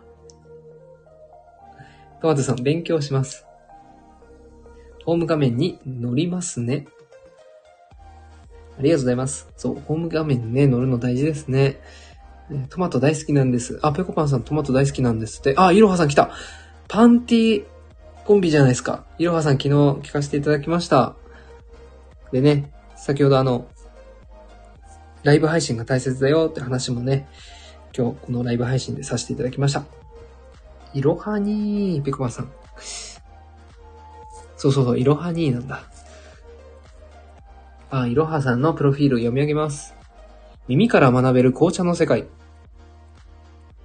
[2.22, 3.46] トマトさん、勉強します。
[5.06, 6.88] ホーム画面に乗りますね。
[8.78, 9.48] ありがとうございます。
[9.58, 11.82] そう、ホーム画面にね、乗るの大事ですね。
[12.70, 13.80] トマト大好きなんです。
[13.82, 15.54] あ、ペコパンさんトマト大好きなんですって。
[15.58, 16.32] あ、いろはさん来た。
[16.88, 17.66] パンティ
[18.26, 19.06] コンビじゃないですか。
[19.18, 21.16] いろはさん昨日聞かせていただきました。
[22.32, 23.68] でね、先ほどあの、
[25.24, 27.28] ライブ配信が大切だよって話もね、
[27.96, 29.86] 今日このライブ配信でさせていただきました。
[30.94, 32.52] いろはにー、ペコマさん。
[34.62, 35.82] そうそうそう、いろはになんだ。
[37.90, 39.96] あ、いろはさんのプロフィール読み上げます。
[40.68, 42.28] 耳から学べる紅茶の世界。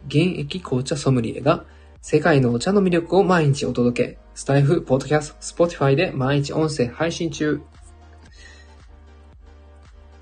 [0.06, 1.64] 現役紅茶ソムリエが
[2.02, 4.18] 世界のお茶の魅力を毎日お届け。
[4.34, 7.62] スタエフ、ポッドキャスト、スポティファイで毎日音声配信中。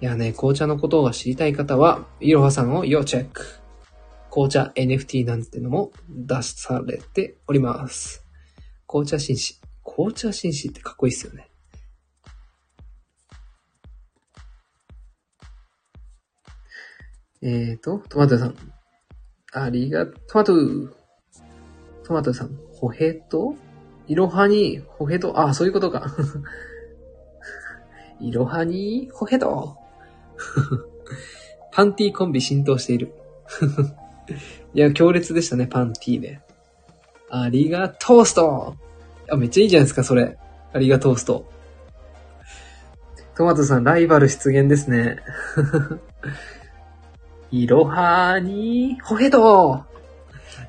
[0.01, 3.59] いやね、紅茶のことが知りたい方は、いろはさんを要チェック。
[4.31, 8.25] 紅茶 NFT なんてのも出されております。
[8.87, 9.64] 紅茶紳士。
[9.85, 11.49] 紅茶紳士ってかっこいいっすよね。
[17.43, 18.57] えーと、トマトさん。
[19.53, 20.55] ありが、トマト
[22.03, 23.55] トマトさん、ホヘト？
[24.07, 25.39] いろはに、ホヘト？
[25.39, 26.07] あ、そういうことか。
[28.21, 29.77] いろはに、ホヘト？
[31.71, 33.13] パンティーコンビ浸透している。
[34.75, 36.41] いや、強烈でしたね、パンティーで。
[37.29, 38.77] ありがトースト
[39.31, 40.39] あ、めっちゃいいじゃないですか、それ。
[40.73, 41.51] ありがトースト。
[43.37, 45.19] トマトさん、ライバル出現ですね。
[47.51, 49.85] いろはに、ホヘド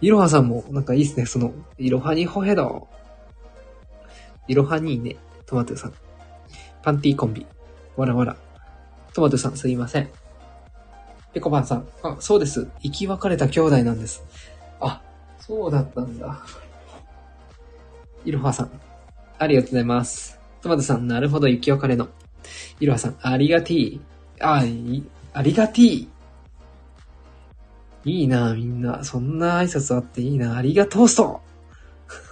[0.01, 2.87] いろはさんも、なんかいいっすね、その、いろはにホヘド
[4.47, 5.93] いろはにね、トマトさん。
[6.83, 7.45] パンティーコンビ。
[7.95, 8.35] わらわら。
[9.13, 10.09] トマトさんすいません。
[11.33, 11.87] ペコパンさん。
[12.03, 12.67] あ、そうです。
[12.81, 14.23] 生き別れた兄弟なんです。
[14.79, 15.01] あ、
[15.39, 16.43] そうだったんだ。
[18.25, 18.71] いろはさん。
[19.37, 20.39] ありがとうございます。
[20.61, 22.09] トマトさん、なるほど、雪別れの。
[22.79, 23.99] いろはさん、ありがてぃ。
[24.39, 25.03] あ、い
[25.33, 26.07] ありがてぃ。
[28.05, 29.03] いいなみんな。
[29.03, 31.41] そんな挨拶あっていいなありがとうスト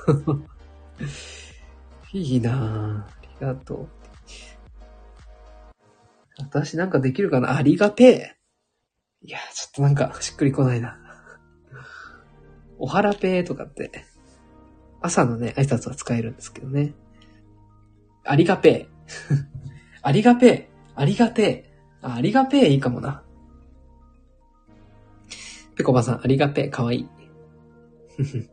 [2.14, 3.88] いいなありがとう。
[6.38, 7.56] 私なんかできるかな？
[7.56, 8.36] ありがてえ。
[9.22, 10.98] いや、ちょっとなんかしっくりこないな。
[12.78, 14.06] おはらぺーとかって、
[15.04, 16.94] 朝のね、挨拶は使えるんですけどね。
[18.24, 19.36] ありがぺー。
[20.02, 20.74] ありがぺー。
[20.96, 22.16] ありがてー。
[22.16, 23.22] ありがぺーいいかもな。
[25.76, 26.70] ぺこぱさん、ありがぺー。
[26.70, 27.10] かわいい。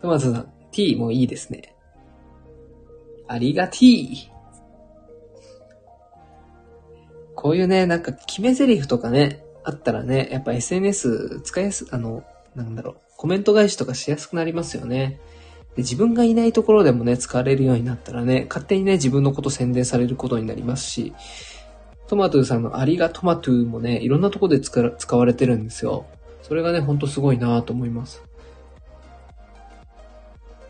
[0.00, 1.74] トマトさん、t もいいですね。
[3.26, 4.30] ありが t。
[7.34, 12.22] こういうね、なんか決め台詞とかね、あったらね、やっぱ SNS 使いやす、あの、
[12.54, 15.18] なんだろう、コメント返しとかしやすくなりますよね。
[15.78, 21.14] で自分がいないところでもね、使われるようになったらね、勝手にね、自分のこと宣伝されることになりますし、
[22.08, 26.06] トマトゥーさんのありがトマトゥーもね、いろんなところで使われてるんですよ。
[26.42, 28.24] それがね、ほんとすごいなと思います。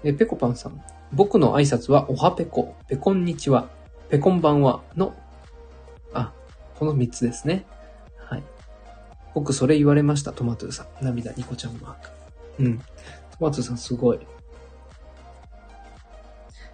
[0.05, 0.79] え、ペコパンさん。
[1.11, 3.71] 僕の挨拶は、おはペコ、ペコンにちは、
[4.11, 5.15] ペコンばんはの、
[6.13, 6.35] あ、
[6.79, 7.65] この3つですね。
[8.19, 8.43] はい。
[9.35, 11.03] 僕それ言われました、トマトゥーさん。
[11.03, 12.11] 涙、ニコちゃんマーク。
[12.59, 12.79] うん。
[12.79, 12.85] ト
[13.41, 14.19] マトゥーさんすごい。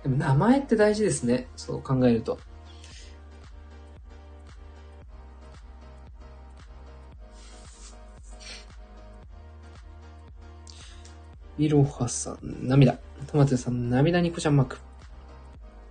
[0.05, 1.49] でも名前って大事ですね。
[1.57, 2.39] そう考えると。
[11.57, 12.39] いろはさん、
[12.69, 12.99] 涙。
[13.29, 14.77] トマトさん、涙ニコちゃんマーク。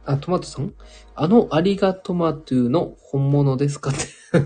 [0.05, 0.75] あ、トマトさん？
[1.15, 3.99] あのありがトマトの本物ですかって。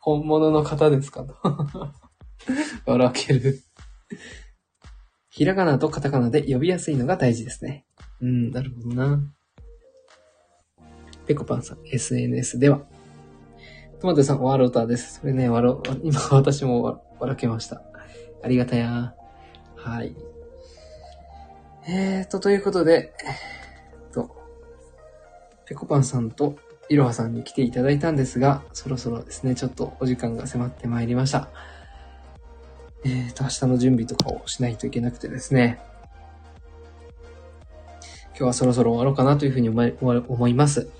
[0.00, 1.36] 本物の方ですかと。
[2.86, 3.62] 笑ける。
[5.38, 7.84] ひらがなとカタカナで呼びやすいのが大事ですね。
[8.20, 9.20] うん、なるほどな。
[11.28, 12.80] ペコパンさん、SNS では。
[14.00, 15.20] トマトさん、ワロータです。
[15.20, 17.82] それね、わろ、今私も笑けました。
[18.42, 19.14] ありがたや。
[19.76, 20.16] はい。
[21.86, 24.36] えーと、ということで、えーと、
[25.66, 26.56] ペコパンさんと
[26.88, 31.48] いろはさんに来ていただいたんですが、そろそろですね、ちょっとお時間が迫ってまいりました。
[33.04, 35.78] えーと、明日の準備とかをしないといけなくてですね、
[38.30, 40.90] 今日はそろそろ終わろうかなというふうに思い思います。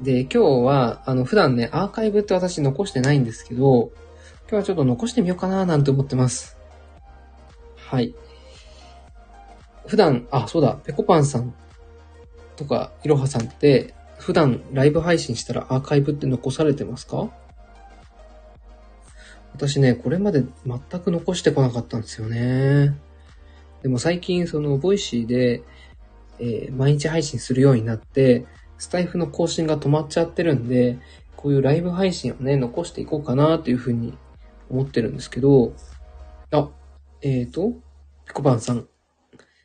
[0.00, 3.90] で、今日は、あの、普段ね、アーカイブって私残してないんですけど、
[4.42, 6.56] 今日はちょっと残してみようかななんて思ってます。
[7.76, 8.14] はい。
[9.86, 11.54] 普段、あ、そうだ、ペコパンさん
[12.56, 17.30] とか、いろはさんって、普段ライブ配信したらアーカイブって残されてますか？
[19.54, 22.96] 私ね、これまで全く残してこなかったんですよね。
[23.82, 25.62] でも最近、その、ボイシーで、
[26.40, 28.46] えー毎日配信するようになって、
[28.78, 30.98] スタエフの更新が止まっちゃってるんで、
[31.36, 34.16] こういうライブ配信をね、残していこうかなというふうに
[34.70, 35.72] 思ってるんですけど、
[36.50, 36.68] あ、
[37.22, 37.72] えーと、
[38.26, 38.86] ペコパンさん、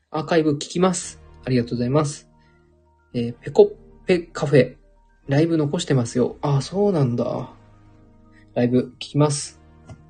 [0.09, 1.21] アーカイブ聞きます。
[1.45, 2.29] ありがとうございます。
[3.13, 3.71] えーペコ
[4.05, 4.75] ペカフェ、
[5.27, 6.37] ライブ残してますよ。
[6.41, 7.53] あ、そうなんだ。
[8.53, 9.62] ライブ聞きます。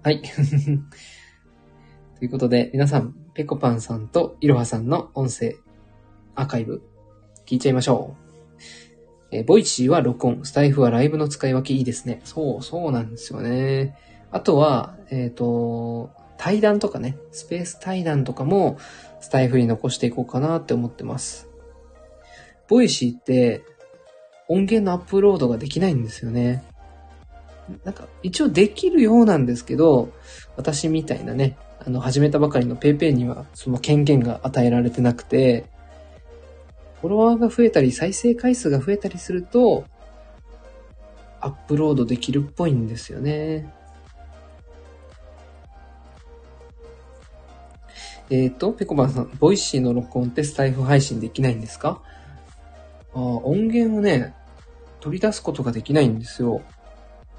[0.03, 0.21] はい。
[2.19, 5.55] ということで、皆さん、ペコパンさんといろはさんの音声、
[6.35, 6.83] アーカイブ、
[7.45, 8.23] 聞いちゃいましょう。
[9.31, 12.19] えーボイシーは録音、スタエフはライブの使い分けいいですね。
[12.25, 13.95] そう、そうなんですよね。
[14.29, 18.77] あとは、えっ、と、対談とかね、スペース対談とかも、
[19.21, 21.47] スタエフに残していこうかなって思ってます。
[22.67, 23.63] ボイシーって、
[24.49, 26.65] 音源のアップロードができないんですよね。
[27.83, 30.09] なんか、一応できるようなんですけど、
[30.55, 35.65] 私みたいなね、あの、始めたばかりの PayPay には、その権限が与えられてなくて、
[37.01, 39.85] フォロワーが増えたり、再生回数が増えたりすると、
[41.41, 43.73] アップロードできるっぽいんですよね。
[48.29, 52.01] えっ、と、ペコパンさん、ボイシーの録音ってスタエフ配信できないんですか？
[53.13, 54.33] あー音源をね、
[55.01, 56.61] 取り出すことができないんですよ。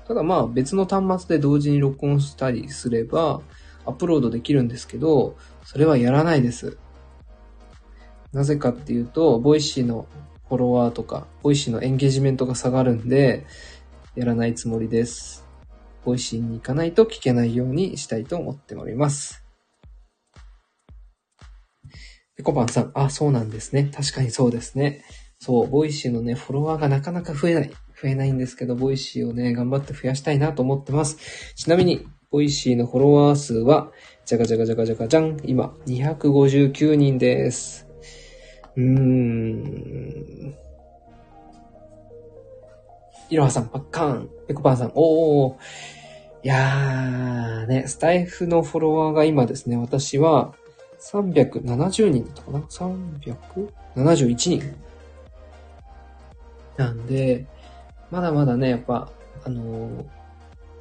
[0.06, 3.40] ただまあ別の端末で同時に録音したりすれば
[3.86, 6.78] アップロードできるんですけど、それはやらないです。
[8.32, 10.06] なぜかっていうと、ボイシーの
[10.48, 13.46] フォロワーとか、ボイシーのエンゲージメントが下がるんで、
[14.16, 15.46] やらないつもりです。
[16.04, 19.44] ボイシーに行かないと聞けないようにしたいと思っております。
[22.36, 23.90] ペコパンさん、あ、そうなんですね。
[23.94, 25.04] 確かにそうですね。
[25.38, 27.70] そう、ボイシーのね、フォロワーがなかなか増えない。
[28.00, 31.54] 増えないんですけど、ボイシーをね、頑張って増やしたいなと思ってます。
[31.54, 33.92] ちなみに、ボイシーのフォロワー数は、
[34.24, 35.36] じゃがじゃがじゃがじゃがじゃん。
[35.44, 37.86] 今、259人です。
[38.76, 40.54] うーん。
[43.30, 44.30] いろはさん、パッカーン。
[44.48, 45.54] ペコパンさん、おー。
[46.42, 50.54] いやー、ね、スタイフのフォロワーが今ですね、私は
[51.00, 54.62] 370人だったかな ?371 人。
[56.76, 57.46] なんで、
[58.14, 59.10] まだまだね、やっぱ、
[59.44, 60.06] あのー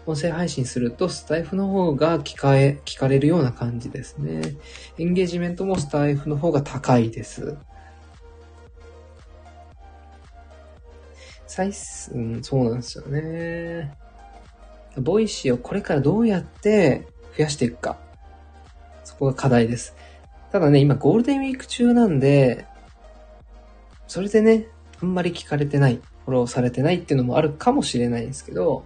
[0.05, 4.57] 音声配信するとスタイフの方が聞かえ、聞かれるような感じですね。
[4.99, 7.57] エンゲージメントもスタイフの方が高いです。
[11.47, 13.93] 再生、うん、そうなんですよね。
[14.97, 17.07] Voicy をこれからどうやって
[17.38, 17.97] 増やしていくか。
[19.05, 19.95] そこが課題です。
[20.51, 22.67] ただね、今ゴールデンウィーク中なんで、
[24.07, 24.67] それでね、
[25.01, 28.84] あんまり聞かれてない、フォローされてないっていうのもあるかもしれないんですけど、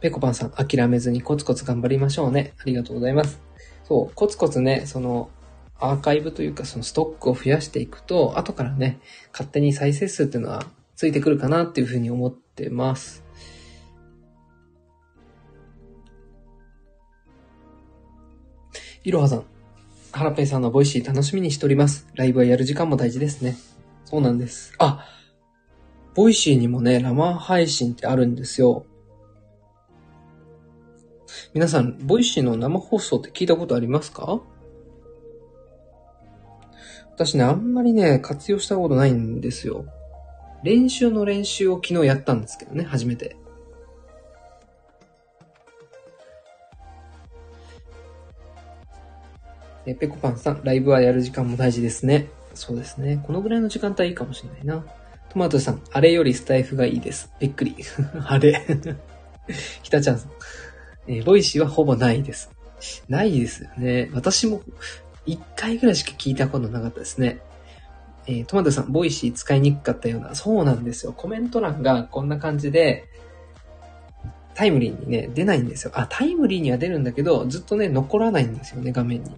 [0.00, 2.54] ペコパンさん、諦めずにコツコツ頑張りましょうね。
[2.58, 3.40] ありがとうございます。
[3.84, 5.30] そう、コツコツね、その、
[5.78, 8.98] アーカイブというか、そのストックを増やしていくと、後からね、
[9.32, 10.64] 勝手に再生数っていうのは
[10.94, 13.24] ついてくるかなっていうふうに思ってます。
[19.04, 19.44] いろはさん、
[20.16, 22.08] ハラペイさんの Voicy 楽しみにしております。
[22.14, 23.54] ライブはやる時間も大事ですね。
[24.06, 24.72] そうなんです。
[24.78, 25.04] あ、
[26.14, 28.86] Voicy にもね、生配信ってあるんですよ。
[31.52, 34.40] 皆さん、 Voicy の生放送って聞いたことありますか？
[37.12, 39.84] 私ね、あんまりね、活用したことないんですよ。
[40.64, 43.36] 練習の練習を昨日やったんですけどね、初めて。
[49.86, 52.28] え、ペコパンさん、ライブはやる時間も大事ですね。
[52.54, 53.22] そうですね。
[53.24, 54.84] このぐらいの時間帯いいかもしれないな。
[55.28, 57.32] トマトさん、あれよりスタエフがいいです。
[57.38, 57.76] びっくり。
[58.26, 58.64] あれ。
[59.82, 60.30] ひたちゃんさん、
[61.06, 62.50] え Voicy はほぼないです。
[63.08, 64.10] ないですよね。
[64.12, 64.60] 私も
[65.24, 67.40] 一回ぐらいしか聞いたことなかったですね。
[68.26, 70.34] えートマトさん、 Voicy 使いにくかったような。
[70.34, 71.12] そうなんですよ。
[71.12, 73.04] コメント欄がこんな感じで、
[74.54, 75.92] タイムリーにね、出ないんですよ。
[75.94, 79.30] あ、タイムリーには出るんだけど、ずっとね、残らないんですよね、画面に。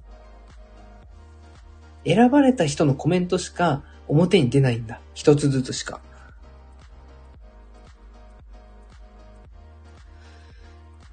[2.04, 5.00] 選ばれた人のコメントしか表に出ないんだ。
[5.14, 6.00] 一つずつしか。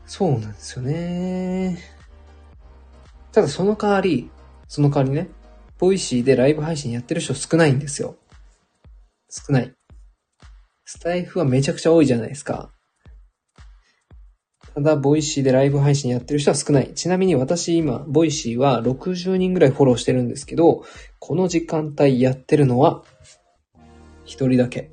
[0.05, 1.77] そうなんですよね。
[3.31, 4.29] ただその代わり、
[4.67, 5.29] その代わりね、
[5.78, 8.15] Voicy でライブ配信やってる人少ないんですよ。
[9.29, 9.73] 少ない。
[10.86, 12.71] スタエフはめちゃくちゃ多いじゃないですか。
[14.76, 16.93] ただ、 Voicy でライブ配信やってる人は少ない。
[16.93, 20.84] ちなみに私今、 Voicy は60人ぐらいフォローしてるんですけど、
[21.19, 23.01] この時間帯やってるのは、
[24.26, 24.91] 一人だけ。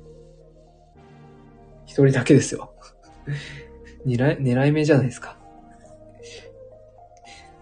[1.85, 2.71] 一人だけですよ。
[4.07, 5.37] 狙い、狙い目じゃないですか。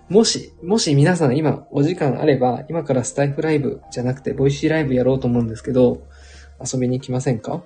[0.08, 6.04] もし、もし皆さん今お時間あれば、今からスタイフライブじゃなくてボイシーライブやろうと思うんですけど、
[6.64, 7.64] 遊びに来ませんか？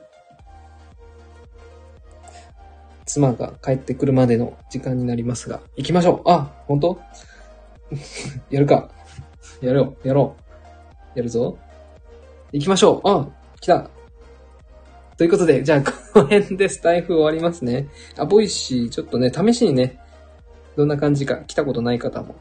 [3.15, 6.99] 妻が帰ってくるまでの時間になりますが、行きましょうあ、本当？
[8.51, 8.89] やるか。
[9.61, 10.35] やろう、やろ
[11.15, 11.17] う。
[11.17, 11.57] やるぞ。
[12.51, 13.27] 行きましょうあ、
[13.61, 13.89] 来た
[15.15, 17.87] ということで、じゃあ、この辺でスタエフ終わりますね。
[18.17, 19.97] あ、 Voicy、ちょっとね、試しにね、
[20.75, 22.35] どんな感じか、聞いたことない方も。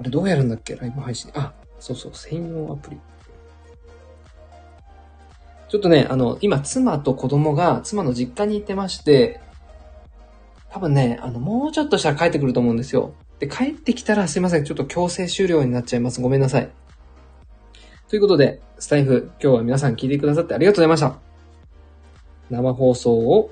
[0.00, 0.74] あれ、どうやるんだっけ？
[0.74, 1.30] ライブ配信。
[1.34, 2.98] あ、そうそう、専用アプリ。
[5.68, 9.40] ちょっとね、あの、今、妻と子供が、妻の実家に行ってまして、
[10.70, 13.14] 多分ね、あの、もうちょっとしたら帰ってくると思うんですよ。
[13.38, 14.64] で、帰ってきたらすいません。
[14.64, 16.20] ちょっと強制終了になっちゃいます。
[16.20, 16.70] ごめんなさい。
[18.08, 21.18] ということで、スタエフ、今日は皆さん聞いてくださってありがとうございました。
[22.50, 23.50] 生放送を、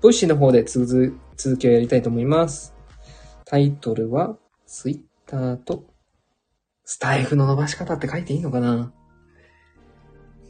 [0.00, 2.74] Voicy の方で続続きをやりたいと思います。
[3.44, 4.36] タイトルは、
[4.66, 5.00] ツイッ
[5.30, 5.84] ターと、
[6.84, 8.92] スタエフの伸ばし方って書いていいのかな？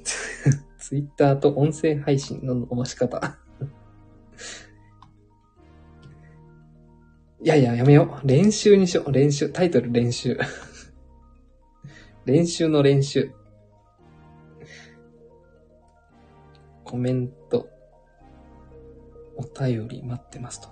[0.79, 3.39] ツイッターと音声配信の伸ばし方。
[7.47, 8.27] いやいや、やめよう。
[8.27, 9.13] 練習にしよう。
[9.13, 9.49] 練習。
[9.49, 10.37] タイトル練習。
[12.27, 13.31] 練習の練習。
[16.83, 17.69] コメント、
[19.37, 20.69] お便り待ってますと。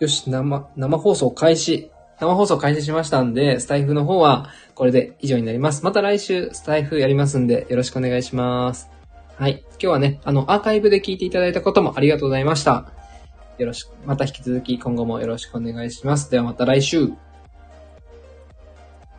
[0.00, 1.90] よし、生、生放送開始。
[2.18, 5.84] 生放送開始しましたんで、スタイフの方はこれで以上になります。
[5.84, 8.93] また来週スタイフやりますんで、よろしくお願いします。
[9.36, 9.64] はい。
[9.70, 12.92] 今日はね、あの、アーカイブで聞いていただいたこともありがとうございました。
[13.58, 16.30] よろしく、また引き続き今後もよろしくお願いします。
[16.30, 17.12] ではまた来週。